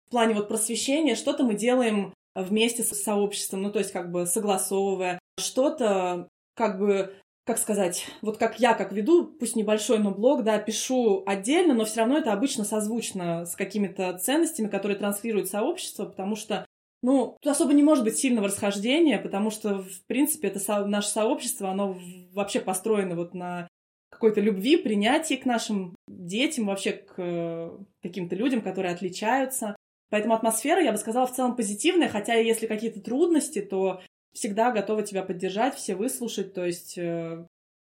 В 0.07 0.11
плане 0.11 0.35
вот 0.35 0.49
просвещения 0.49 1.15
что-то 1.15 1.45
мы 1.45 1.55
делаем 1.55 2.15
вместе 2.35 2.83
с 2.83 2.89
сообществом, 2.89 3.63
ну, 3.63 3.73
то 3.73 3.79
есть 3.79 3.93
как 3.93 4.11
бы 4.11 4.27
согласовывая, 4.27 5.19
что-то 5.39 6.29
как 6.55 6.79
бы 6.79 7.15
как 7.45 7.59
сказать, 7.59 8.07
вот 8.21 8.39
как 8.39 8.61
я 8.61 8.75
как 8.75 8.93
веду, 8.93 9.27
пусть 9.27 9.57
небольшой, 9.57 9.99
но 9.99 10.13
блог, 10.13 10.45
да, 10.45 10.59
пишу 10.59 11.25
отдельно, 11.27 11.75
но 11.75 11.85
все 11.85 12.01
равно 12.01 12.19
это 12.19 12.33
обычно 12.33 12.65
созвучно 12.65 13.47
с 13.47 13.57
какими-то 13.57 14.17
ценностями, 14.19 14.69
которые 14.69 14.97
транслирует 14.97 15.49
сообщество, 15.49 16.05
потому 16.05 16.37
что, 16.37 16.65
ну, 17.03 17.37
тут 17.41 17.51
особо 17.51 17.73
не 17.73 17.83
может 17.83 18.05
быть 18.05 18.17
сильного 18.17 18.47
расхождения, 18.47 19.19
потому 19.19 19.51
что, 19.51 19.83
в 19.83 20.07
принципе, 20.07 20.49
это 20.49 20.61
со- 20.61 20.87
наше 20.87 21.09
сообщество, 21.09 21.71
оно 21.71 21.99
вообще 22.33 22.61
построено 22.61 23.17
вот 23.17 23.35
на 23.35 23.67
какой-то 24.13 24.41
любви, 24.41 24.77
принятии 24.77 25.35
к 25.35 25.45
нашим 25.45 25.97
детям, 26.07 26.67
вообще 26.67 26.93
к 26.93 27.15
э, 27.17 27.71
каким-то 28.03 28.37
людям, 28.37 28.61
которые 28.61 28.95
отличаются. 28.95 29.75
Поэтому 30.13 30.35
атмосфера, 30.35 30.83
я 30.83 30.93
бы 30.93 30.99
сказала, 30.99 31.27
в 31.27 31.33
целом 31.33 31.57
позитивная, 31.57 32.11
хотя 32.11 32.35
если 32.35 32.67
какие-то 32.67 33.01
трудности, 33.01 33.63
то 33.63 34.03
всегда 34.35 34.71
готова 34.71 35.03
тебя 35.03 35.23
поддержать, 35.23 35.75
все 35.75 35.95
выслушать, 35.95 36.53
то 36.53 36.67
есть 36.67 36.99
э, 36.99 37.47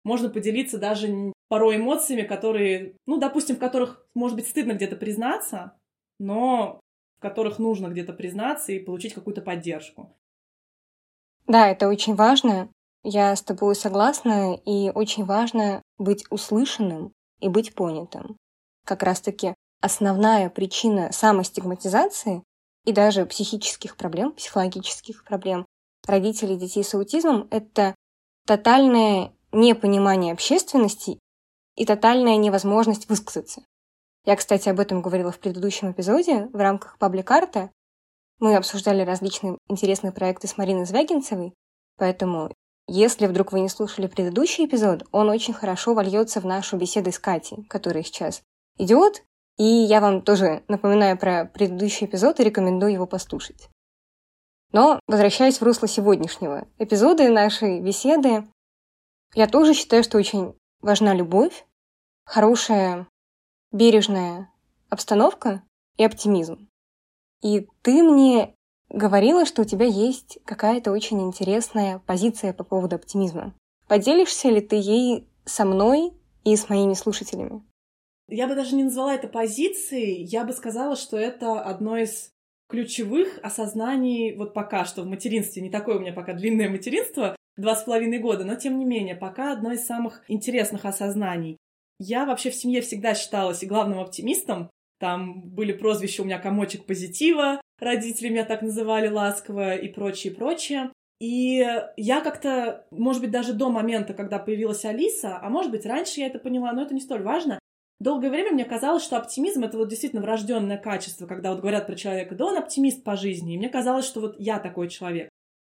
можно 0.04 0.30
поделиться 0.30 0.78
даже 0.78 1.32
порой 1.48 1.78
эмоциями, 1.78 2.24
которые, 2.24 2.98
ну, 3.06 3.20
допустим, 3.20 3.56
в 3.56 3.60
которых, 3.60 4.06
может 4.16 4.36
быть, 4.36 4.50
стыдно 4.50 4.74
где-то 4.74 4.98
признаться, 4.98 5.78
но 6.20 6.82
в 7.20 7.22
которых 7.22 7.58
нужно 7.58 7.88
где-то 7.88 8.12
признаться 8.12 8.74
и 8.74 8.80
получить 8.80 9.14
какую-то 9.14 9.42
поддержку. 9.42 10.14
Да, 11.48 11.70
это 11.70 11.88
очень 11.88 12.16
важно. 12.16 12.70
Я 13.02 13.34
с 13.34 13.42
тобой 13.42 13.76
согласна, 13.76 14.56
и 14.66 14.90
очень 14.90 15.24
важно 15.24 15.82
быть 15.98 16.26
услышанным 16.30 17.14
и 17.40 17.48
быть 17.48 17.74
понятым. 17.74 18.36
Как 18.86 19.04
раз-таки 19.04 19.56
основная 19.82 20.50
причина 20.50 21.12
самостигматизации 21.12 22.44
и 22.86 22.92
даже 22.92 23.26
психических 23.26 23.98
проблем, 23.98 24.32
психологических 24.34 25.24
проблем 25.24 25.66
родителей 26.08 26.58
детей 26.58 26.84
с 26.84 26.94
аутизмом— 26.94 27.48
это 27.52 27.96
тотальное 28.46 29.34
непонимание 29.52 30.34
общественности 30.34 31.20
и 31.76 31.86
тотальная 31.86 32.38
невозможность 32.38 33.10
высказаться. 33.10 33.64
Я, 34.26 34.36
кстати, 34.36 34.70
об 34.70 34.80
этом 34.80 35.02
говорила 35.02 35.32
в 35.32 35.40
предыдущем 35.40 35.92
эпизоде 35.92 36.48
в 36.52 36.58
рамках 36.58 36.98
пабликарта. 36.98 37.72
Мы 38.40 38.56
обсуждали 38.56 39.04
различные 39.04 39.58
интересные 39.68 40.12
проекты 40.12 40.48
с 40.48 40.58
Мариной 40.58 40.86
Звягинцевой, 40.86 41.54
поэтому 41.98 42.52
если 42.88 43.28
вдруг 43.28 43.52
вы 43.52 43.60
не 43.60 43.70
слушали 43.70 44.08
предыдущий 44.08 44.66
эпизод, 44.66 45.06
он 45.12 45.30
очень 45.30 45.54
хорошо 45.54 45.94
вольется 45.94 46.42
в 46.42 46.46
нашу 46.46 46.78
беседу 46.78 47.12
с 47.12 47.20
Катей, 47.20 47.64
которая 47.66 48.04
сейчас 48.04 48.42
идет, 48.78 49.24
и 49.60 49.66
я 49.66 50.00
вам 50.00 50.22
тоже 50.22 50.64
напоминаю 50.70 51.18
про 51.18 51.46
предыдущий 51.46 52.08
эпизод 52.08 52.40
и 52.40 52.44
рекомендую 52.44 52.94
его 52.94 53.06
послушать. 53.06 53.70
Но, 54.72 55.02
возвращаясь 55.06 55.60
в 55.60 55.64
русло 55.64 55.88
сегодняшнего 55.88 56.68
эпизода 56.78 57.28
нашей 57.30 57.82
беседы, 57.82 58.48
я 59.36 59.48
тоже 59.48 59.74
считаю, 59.74 60.04
что 60.04 60.18
очень 60.18 60.56
важна 60.82 61.14
любовь, 61.14 61.66
хорошая, 62.26 63.08
бережная 63.72 64.50
обстановка 64.90 65.62
и 65.98 66.06
оптимизм. 66.06 66.70
И 67.42 67.68
ты 67.82 68.02
мне 68.02 68.56
говорила, 68.90 69.46
что 69.46 69.64
у 69.64 69.66
тебя 69.66 69.86
есть 69.86 70.40
какая-то 70.46 70.92
очень 70.92 71.22
интересная 71.22 72.00
позиция 72.00 72.54
по 72.54 72.64
поводу 72.64 72.96
оптимизма. 72.96 73.54
Поделишься 73.90 74.48
ли 74.48 74.62
ты 74.62 74.78
ей 74.78 75.28
со 75.44 75.66
мной 75.66 76.14
и 76.46 76.56
с 76.56 76.70
моими 76.70 76.94
слушателями? 76.94 77.62
Я 78.30 78.48
бы 78.48 78.56
даже 78.56 78.76
не 78.76 78.84
назвала 78.84 79.16
это 79.16 79.28
позицией, 79.28 80.24
я 80.24 80.44
бы 80.46 80.54
сказала, 80.54 80.96
что 80.96 81.18
это 81.18 81.62
одно 81.62 81.98
из 81.98 82.32
ключевых 82.70 83.40
осознаний 83.42 84.36
вот 84.36 84.54
пока 84.54 84.86
что 84.86 85.02
в 85.02 85.08
материнстве. 85.08 85.62
Не 85.62 85.72
такое 85.72 85.98
у 85.98 86.00
меня 86.00 86.14
пока 86.14 86.34
длинное 86.34 86.70
материнство, 86.70 87.36
два 87.58 87.76
с 87.76 87.84
половиной 87.84 88.20
года, 88.20 88.46
но 88.46 88.56
тем 88.56 88.78
не 88.78 88.86
менее, 88.86 89.16
пока 89.16 89.52
одно 89.52 89.72
из 89.72 89.86
самых 89.86 90.24
интересных 90.28 90.86
осознаний. 90.86 91.58
Я 92.00 92.26
вообще 92.26 92.52
в 92.52 92.56
семье 92.56 92.82
всегда 92.82 93.16
считалась 93.16 93.66
главным 93.66 94.00
оптимистом. 94.00 94.70
Там 95.00 95.42
были 95.42 95.74
прозвища 95.74 96.22
у 96.22 96.26
меня 96.26 96.40
«комочек 96.40 96.86
позитива», 96.86 97.62
родители 97.80 98.30
меня 98.30 98.46
так 98.46 98.62
называли 98.62 99.08
ласково 99.08 99.76
и 99.76 99.88
прочее, 99.88 100.34
прочее. 100.34 100.92
И 101.20 101.66
я 101.98 102.22
как-то, 102.22 102.86
может 102.92 103.22
быть, 103.22 103.32
даже 103.32 103.54
до 103.54 103.70
момента, 103.70 104.14
когда 104.14 104.40
появилась 104.40 104.86
Алиса, 104.86 105.40
а 105.42 105.50
может 105.50 105.72
быть, 105.72 105.86
раньше 105.86 106.22
я 106.22 106.28
это 106.28 106.40
поняла, 106.40 106.72
но 106.72 106.84
это 106.84 106.94
не 106.94 107.02
столь 107.02 107.24
важно, 107.24 107.60
долгое 108.00 108.30
время 108.30 108.52
мне 108.52 108.66
казалось, 108.66 109.04
что 109.04 109.18
оптимизм— 109.18 109.64
это 109.66 109.78
вот 109.78 109.90
действительно 109.90 110.22
врожденное 110.22 110.78
качество, 110.78 111.28
когда 111.28 111.52
вот 111.52 111.60
говорят 111.62 111.88
про 111.88 111.96
человека, 111.96 112.36
да 112.36 112.46
он 112.46 112.58
оптимист 112.58 113.04
по 113.04 113.16
жизни, 113.16 113.56
и 113.56 113.58
мне 113.58 113.70
казалось, 113.70 114.06
что 114.06 114.22
вот 114.22 114.36
я 114.40 114.60
такой 114.60 114.90
человек. 114.90 115.30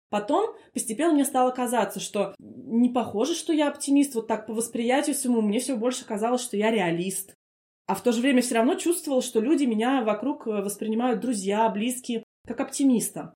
Потом 0.09 0.53
постепенно 0.73 1.13
мне 1.13 1.23
стало 1.23 1.51
казаться, 1.51 2.01
что 2.01 2.35
не 2.37 2.89
похоже, 2.89 3.33
что 3.33 3.53
я 3.53 3.69
оптимист, 3.69 4.13
вот 4.13 4.27
так 4.27 4.45
по 4.45 4.53
восприятию 4.53 5.15
своему, 5.15 5.41
мне 5.41 5.59
все 5.59 5.77
больше 5.77 6.05
казалось, 6.05 6.41
что 6.41 6.57
я 6.57 6.69
реалист. 6.69 7.33
А 7.87 7.95
в 7.95 8.03
то 8.03 8.11
же 8.11 8.21
время 8.21 8.41
все 8.41 8.55
равно 8.55 8.75
чувствовала, 8.75 9.21
что 9.21 9.39
люди 9.39 9.63
меня 9.63 10.03
вокруг 10.03 10.47
э, 10.47 10.61
воспринимают 10.61 11.21
друзья, 11.21 11.67
близкие, 11.69 12.23
как 12.45 12.59
оптимиста. 12.59 13.33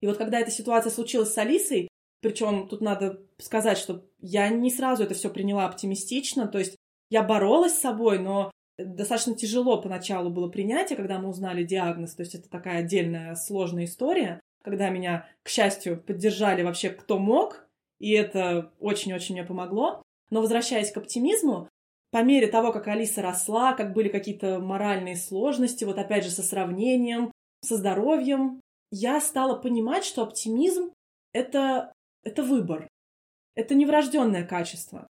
И 0.00 0.06
вот 0.06 0.18
когда 0.18 0.38
эта 0.38 0.50
ситуация 0.50 0.90
случилась 0.90 1.32
с 1.32 1.38
Алисой, 1.38 1.88
причем 2.20 2.68
тут 2.68 2.80
надо 2.80 3.22
сказать, 3.38 3.78
что 3.78 4.04
я 4.20 4.48
не 4.48 4.70
сразу 4.70 5.02
это 5.02 5.14
все 5.14 5.30
приняла 5.30 5.66
оптимистично, 5.66 6.46
то 6.46 6.58
есть 6.58 6.75
я 7.10 7.22
боролась 7.22 7.74
с 7.74 7.80
собой, 7.80 8.18
но 8.18 8.50
достаточно 8.78 9.34
тяжело 9.34 9.80
поначалу 9.80 10.30
было 10.30 10.48
принятие, 10.48 10.96
когда 10.96 11.18
мы 11.18 11.28
узнали 11.28 11.64
диагноз, 11.64 12.14
то 12.14 12.22
есть 12.22 12.34
это 12.34 12.48
такая 12.48 12.80
отдельная 12.80 13.34
сложная 13.34 13.84
история, 13.84 14.40
когда 14.62 14.88
меня, 14.90 15.28
к 15.42 15.48
счастью, 15.48 16.02
поддержали 16.02 16.62
вообще 16.62 16.90
кто 16.90 17.18
мог, 17.18 17.66
и 17.98 18.12
это 18.12 18.72
очень-очень 18.80 19.34
мне 19.34 19.44
помогло. 19.44 20.02
Но 20.30 20.40
возвращаясь 20.40 20.90
к 20.90 20.96
оптимизму, 20.96 21.68
по 22.10 22.22
мере 22.22 22.48
того, 22.48 22.72
как 22.72 22.88
Алиса 22.88 23.22
росла, 23.22 23.74
как 23.74 23.92
были 23.92 24.08
какие-то 24.08 24.58
моральные 24.58 25.16
сложности, 25.16 25.84
вот 25.84 25.98
опять 25.98 26.24
же 26.24 26.30
со 26.30 26.42
сравнением, 26.42 27.30
со 27.62 27.76
здоровьем, 27.76 28.60
я 28.90 29.20
стала 29.20 29.56
понимать, 29.56 30.04
что 30.04 30.22
оптимизм— 30.22 30.90
это, 31.32 31.92
это 32.22 32.42
выбор. 32.42 32.88
Это 33.54 33.74
не 33.74 33.86
врожденное 33.86 34.44
качество. 34.44 35.06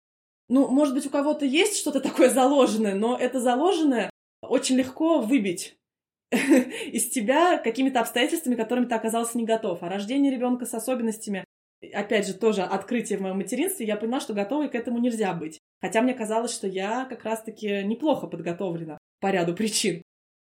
Ну, 0.48 0.68
может 0.68 0.94
быть, 0.94 1.06
у 1.06 1.10
кого-то 1.10 1.44
есть 1.44 1.78
что-то 1.78 2.00
такое 2.00 2.28
заложенное, 2.30 2.94
но 2.94 3.16
это 3.16 3.40
заложенное 3.40 4.10
очень 4.42 4.76
легко 4.76 5.20
выбить 5.20 5.76
из 6.30 7.08
тебя 7.10 7.58
какими-то 7.58 8.00
обстоятельствами, 8.00 8.54
которыми 8.54 8.86
ты 8.86 8.94
оказался 8.94 9.38
не 9.38 9.44
готов. 9.44 9.82
А 9.82 9.88
рождение 9.88 10.32
ребенка 10.32 10.66
с 10.66 10.74
особенностями, 10.74 11.44
опять 11.92 12.26
же, 12.26 12.34
тоже 12.34 12.62
открытие 12.62 13.18
в 13.18 13.22
моем 13.22 13.36
материнстве, 13.36 13.86
я 13.86 13.96
поняла, 13.96 14.20
что 14.20 14.34
готовой 14.34 14.68
к 14.68 14.74
этому 14.74 14.98
нельзя 14.98 15.32
быть. 15.34 15.60
Хотя 15.80 16.02
мне 16.02 16.14
казалось, 16.14 16.52
что 16.52 16.66
я 16.66 17.04
как 17.06 17.24
раз-таки 17.24 17.82
неплохо 17.84 18.26
подготовлена 18.26 18.98
по 19.20 19.30
ряду 19.30 19.54
причин. 19.54 20.02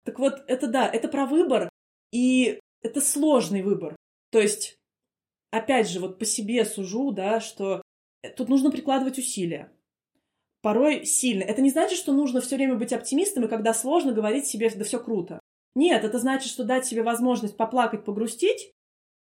Так 0.04 0.18
вот, 0.18 0.44
это 0.46 0.66
да, 0.66 0.88
это 0.88 1.08
про 1.08 1.26
выбор, 1.26 1.68
и 2.12 2.60
это 2.82 3.00
сложный 3.00 3.62
выбор. 3.62 3.96
То 4.30 4.40
есть, 4.40 4.76
опять 5.50 5.88
же, 5.88 6.00
вот 6.00 6.18
по 6.18 6.24
себе 6.24 6.64
сужу, 6.64 7.10
да, 7.10 7.40
что 7.40 7.82
тут 8.36 8.48
нужно 8.48 8.70
прикладывать 8.70 9.18
усилия. 9.18 9.72
Порой 10.66 11.06
сильно. 11.06 11.44
Это 11.44 11.62
не 11.62 11.70
значит, 11.70 11.96
что 11.96 12.12
нужно 12.12 12.40
все 12.40 12.56
время 12.56 12.74
быть 12.74 12.92
оптимистом, 12.92 13.44
и 13.44 13.48
когда 13.48 13.72
сложно 13.72 14.10
говорить 14.10 14.48
себе, 14.48 14.68
да 14.74 14.82
все 14.82 14.98
круто. 14.98 15.38
Нет, 15.76 16.02
это 16.02 16.18
значит, 16.18 16.50
что 16.50 16.64
дать 16.64 16.84
себе 16.84 17.04
возможность 17.04 17.56
поплакать, 17.56 18.04
погрустить, 18.04 18.72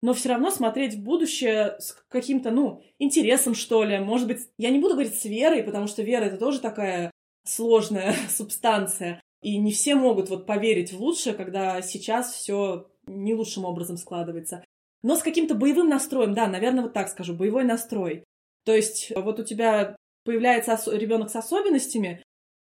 но 0.01 0.15
все 0.15 0.29
равно 0.29 0.49
смотреть 0.49 0.95
в 0.95 1.03
будущее 1.03 1.75
с 1.77 2.03
каким-то, 2.09 2.49
ну, 2.49 2.81
интересом, 2.97 3.53
что 3.53 3.83
ли. 3.83 3.99
Может 3.99 4.25
быть, 4.25 4.39
я 4.57 4.71
не 4.71 4.79
буду 4.79 4.95
говорить 4.95 5.13
с 5.13 5.25
верой, 5.25 5.61
потому 5.61 5.85
что 5.85 6.01
вера— 6.01 6.23
это 6.25 6.37
тоже 6.37 6.59
такая 6.59 7.11
сложная 7.45 8.15
субстанция. 8.31 9.21
И 9.43 9.57
не 9.57 9.71
все 9.71 9.93
могут 9.93 10.31
вот 10.31 10.47
поверить 10.47 10.93
в 10.93 10.99
лучшее, 10.99 11.35
когда 11.35 11.79
сейчас 11.83 12.33
все 12.33 12.89
не 13.05 13.35
лучшим 13.35 13.65
образом 13.65 13.97
складывается. 13.97 14.65
Но 15.03 15.15
с 15.15 15.21
каким-то 15.21 15.53
боевым 15.53 15.89
настроем, 15.89 16.33
да, 16.33 16.47
наверное, 16.47 16.81
вот 16.81 16.93
так 16.93 17.07
скажу, 17.07 17.35
боевой 17.35 17.65
настрой. 17.65 18.23
То 18.65 18.73
есть 18.73 19.11
вот 19.15 19.39
у 19.39 19.43
тебя 19.43 19.95
появляется 20.25 20.77
ребенок 20.91 21.29
с 21.29 21.35
особенностями, 21.35 22.21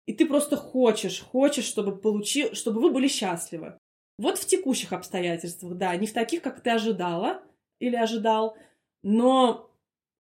и 0.06 0.12
ты 0.12 0.26
просто 0.26 0.56
хочешь, 0.56 1.20
хочешь, 1.20 1.66
чтобы 1.66 1.96
получил, 1.96 2.54
чтобы 2.54 2.80
вы 2.80 2.90
были 2.90 3.06
счастливы. 3.06 3.78
Вот 4.18 4.38
в 4.38 4.46
текущих 4.46 4.92
обстоятельствах, 4.92 5.76
да, 5.76 5.94
не 5.94 6.06
в 6.06 6.12
таких, 6.12 6.42
как 6.42 6.62
ты 6.62 6.70
ожидала 6.70 7.42
или 7.78 7.94
ожидал, 7.96 8.56
но 9.02 9.70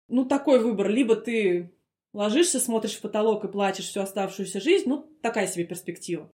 ну 0.07 0.25
такой 0.25 0.60
выбор, 0.60 0.89
либо 0.89 1.15
ты 1.15 1.71
ложишься, 2.13 2.60
смотришь 2.60 2.97
в 2.97 3.01
потолок 3.01 3.45
и 3.45 3.47
плачешь 3.47 3.88
всю 3.88 4.01
оставшуюся 4.01 4.60
жизнь, 4.60 4.89
ну 4.89 5.10
такая 5.21 5.47
себе 5.47 5.63
перспектива. 5.63 6.29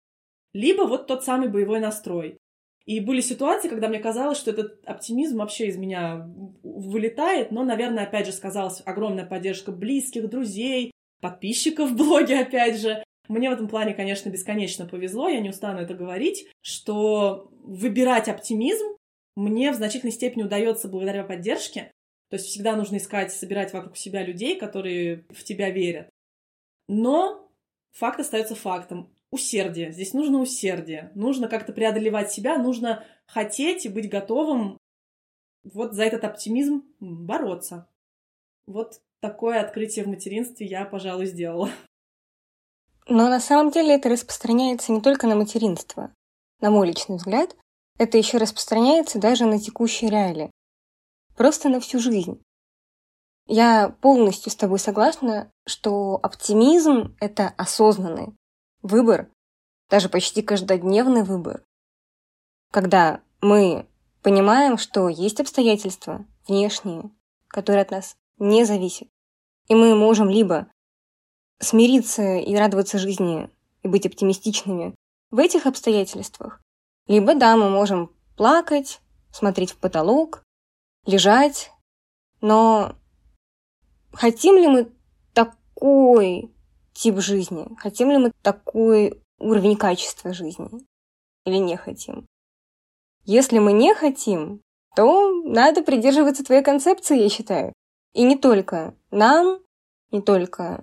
Либо 0.52 0.82
вот 0.82 1.06
тот 1.06 1.24
самый 1.24 1.48
боевой 1.48 1.80
настрой. 1.80 2.38
И 2.84 3.00
были 3.00 3.20
ситуации, 3.20 3.68
когда 3.68 3.88
мне 3.88 4.00
казалось, 4.00 4.38
что 4.38 4.50
этот 4.50 4.80
оптимизм 4.84 5.38
вообще 5.38 5.68
из 5.68 5.76
меня 5.76 6.28
вылетает, 6.62 7.52
но, 7.52 7.64
наверное, 7.64 8.04
опять 8.04 8.26
же 8.26 8.32
сказалась 8.32 8.82
огромная 8.84 9.24
поддержка 9.24 9.70
близких, 9.70 10.28
друзей, 10.28 10.92
подписчиков 11.20 11.90
в 11.90 11.96
блоге, 11.96 12.40
опять 12.40 12.80
же. 12.80 13.04
Мне 13.28 13.50
в 13.50 13.52
этом 13.52 13.68
плане, 13.68 13.94
конечно, 13.94 14.30
бесконечно 14.30 14.86
повезло, 14.86 15.28
я 15.28 15.40
не 15.40 15.50
устану 15.50 15.80
это 15.80 15.94
говорить, 15.94 16.48
что 16.60 17.50
выбирать 17.62 18.28
оптимизм 18.28 18.96
мне 19.36 19.70
в 19.70 19.76
значительной 19.76 20.12
степени 20.12 20.42
удается 20.42 20.88
благодаря 20.88 21.24
поддержке. 21.24 21.92
То 22.30 22.36
есть 22.36 22.46
всегда 22.46 22.76
нужно 22.76 22.96
искать, 22.96 23.32
собирать 23.32 23.72
вокруг 23.72 23.96
себя 23.96 24.24
людей, 24.24 24.58
которые 24.58 25.24
в 25.30 25.44
тебя 25.44 25.70
верят. 25.70 26.08
Но 26.88 27.48
факт 27.92 28.20
остается 28.20 28.54
фактом 28.54 29.11
усердие. 29.32 29.90
Здесь 29.90 30.12
нужно 30.12 30.38
усердие. 30.38 31.10
Нужно 31.16 31.48
как-то 31.48 31.72
преодолевать 31.72 32.30
себя, 32.30 32.58
нужно 32.58 33.04
хотеть 33.26 33.86
и 33.86 33.88
быть 33.88 34.08
готовым 34.08 34.78
вот 35.64 35.94
за 35.94 36.04
этот 36.04 36.22
оптимизм 36.24 36.84
бороться. 37.00 37.88
Вот 38.66 39.00
такое 39.20 39.60
открытие 39.60 40.04
в 40.04 40.08
материнстве 40.08 40.66
я, 40.66 40.84
пожалуй, 40.84 41.26
сделала. 41.26 41.70
Но 43.08 43.28
на 43.28 43.40
самом 43.40 43.72
деле 43.72 43.94
это 43.94 44.08
распространяется 44.08 44.92
не 44.92 45.00
только 45.00 45.26
на 45.26 45.34
материнство. 45.34 46.14
На 46.60 46.70
мой 46.70 46.86
личный 46.86 47.16
взгляд, 47.16 47.56
это 47.98 48.18
еще 48.18 48.38
распространяется 48.38 49.18
даже 49.18 49.46
на 49.46 49.58
текущие 49.58 50.10
реалии. 50.10 50.50
Просто 51.36 51.68
на 51.68 51.80
всю 51.80 51.98
жизнь. 51.98 52.40
Я 53.46 53.96
полностью 54.00 54.52
с 54.52 54.56
тобой 54.56 54.78
согласна, 54.78 55.50
что 55.66 56.20
оптимизм— 56.22 57.16
это 57.20 57.48
осознанный, 57.56 58.34
выбор, 58.82 59.30
даже 59.88 60.08
почти 60.08 60.42
каждодневный 60.42 61.22
выбор. 61.22 61.64
Когда 62.70 63.20
мы 63.40 63.86
понимаем, 64.22 64.78
что 64.78 65.08
есть 65.08 65.40
обстоятельства 65.40 66.26
внешние, 66.46 67.10
которые 67.48 67.82
от 67.82 67.90
нас 67.90 68.16
не 68.38 68.64
зависят, 68.64 69.08
и 69.68 69.74
мы 69.74 69.94
можем 69.94 70.28
либо 70.28 70.66
смириться 71.60 72.36
и 72.36 72.54
радоваться 72.56 72.98
жизни 72.98 73.50
и 73.82 73.88
быть 73.88 74.06
оптимистичными 74.06 74.94
в 75.30 75.38
этих 75.38 75.66
обстоятельствах, 75.66 76.60
либо, 77.06 77.34
да, 77.34 77.56
мы 77.56 77.68
можем 77.70 78.10
плакать, 78.36 79.00
смотреть 79.32 79.72
в 79.72 79.76
потолок, 79.76 80.42
лежать, 81.06 81.72
но 82.40 82.96
хотим 84.12 84.56
ли 84.56 84.68
мы 84.68 84.92
такой 85.32 86.52
тип 86.92 87.18
жизни? 87.18 87.66
Хотим 87.78 88.10
ли 88.10 88.18
мы 88.18 88.32
такой 88.42 89.20
уровень 89.38 89.76
качества 89.76 90.32
жизни? 90.32 90.68
Или 91.44 91.56
не 91.56 91.76
хотим? 91.76 92.26
Если 93.24 93.58
мы 93.58 93.72
не 93.72 93.94
хотим, 93.94 94.60
то 94.94 95.30
надо 95.44 95.82
придерживаться 95.82 96.44
твоей 96.44 96.62
концепции, 96.62 97.20
я 97.20 97.28
считаю. 97.28 97.72
И 98.14 98.24
не 98.24 98.36
только 98.36 98.94
нам, 99.10 99.60
не 100.10 100.20
только 100.20 100.82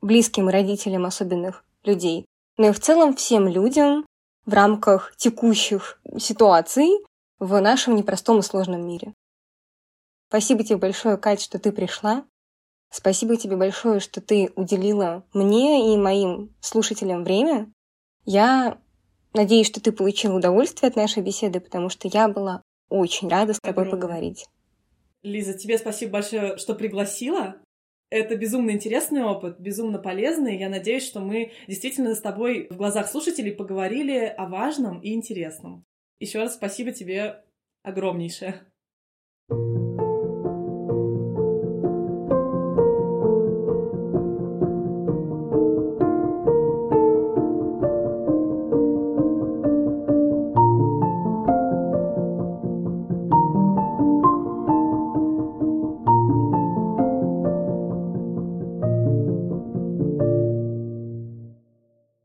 близким 0.00 0.48
родителям 0.48 1.06
особенных 1.06 1.64
людей, 1.84 2.26
но 2.56 2.68
и 2.68 2.72
в 2.72 2.80
целом 2.80 3.14
всем 3.14 3.48
людям 3.48 4.04
в 4.44 4.52
рамках 4.52 5.14
текущих 5.16 6.00
ситуаций 6.18 6.90
в 7.38 7.58
нашем 7.60 7.96
непростом 7.96 8.40
и 8.40 8.42
сложном 8.42 8.86
мире. 8.86 9.14
Спасибо 10.28 10.64
тебе 10.64 10.76
большое, 10.76 11.16
Кать, 11.16 11.40
что 11.40 11.58
ты 11.58 11.72
пришла. 11.72 12.24
Спасибо 12.90 13.36
тебе 13.36 13.56
большое, 13.56 14.00
что 14.00 14.20
ты 14.20 14.50
уделила 14.56 15.24
мне 15.34 15.92
и 15.92 15.96
моим 15.96 16.54
слушателям 16.60 17.22
время. 17.22 17.70
Я 18.24 18.78
надеюсь, 19.34 19.66
что 19.66 19.80
ты 19.80 19.92
получила 19.92 20.36
удовольствие 20.36 20.88
от 20.88 20.96
нашей 20.96 21.22
беседы, 21.22 21.60
потому 21.60 21.90
что 21.90 22.08
я 22.08 22.28
была 22.28 22.62
очень 22.88 23.28
рада 23.28 23.54
с 23.54 23.60
тобой 23.60 23.84
Огромное. 23.84 24.00
поговорить. 24.00 24.46
Лиза, 25.22 25.54
тебе 25.54 25.78
спасибо 25.78 26.12
большое, 26.12 26.56
что 26.56 26.74
пригласила. 26.74 27.56
Это 28.10 28.36
безумно 28.36 28.70
интересный 28.70 29.22
опыт, 29.22 29.60
безумно 29.60 29.98
полезный. 29.98 30.58
Я 30.58 30.70
надеюсь, 30.70 31.04
что 31.04 31.20
мы 31.20 31.52
действительно 31.66 32.14
с 32.14 32.20
тобой 32.20 32.68
в 32.70 32.76
глазах 32.76 33.10
слушателей 33.10 33.52
поговорили 33.52 34.32
о 34.36 34.46
важном 34.46 35.00
и 35.00 35.12
интересном. 35.12 35.84
Еще 36.18 36.38
раз 36.38 36.54
спасибо 36.54 36.92
тебе 36.92 37.44
огромнейшее. 37.82 38.62
thank 39.50 39.76
you 39.76 39.87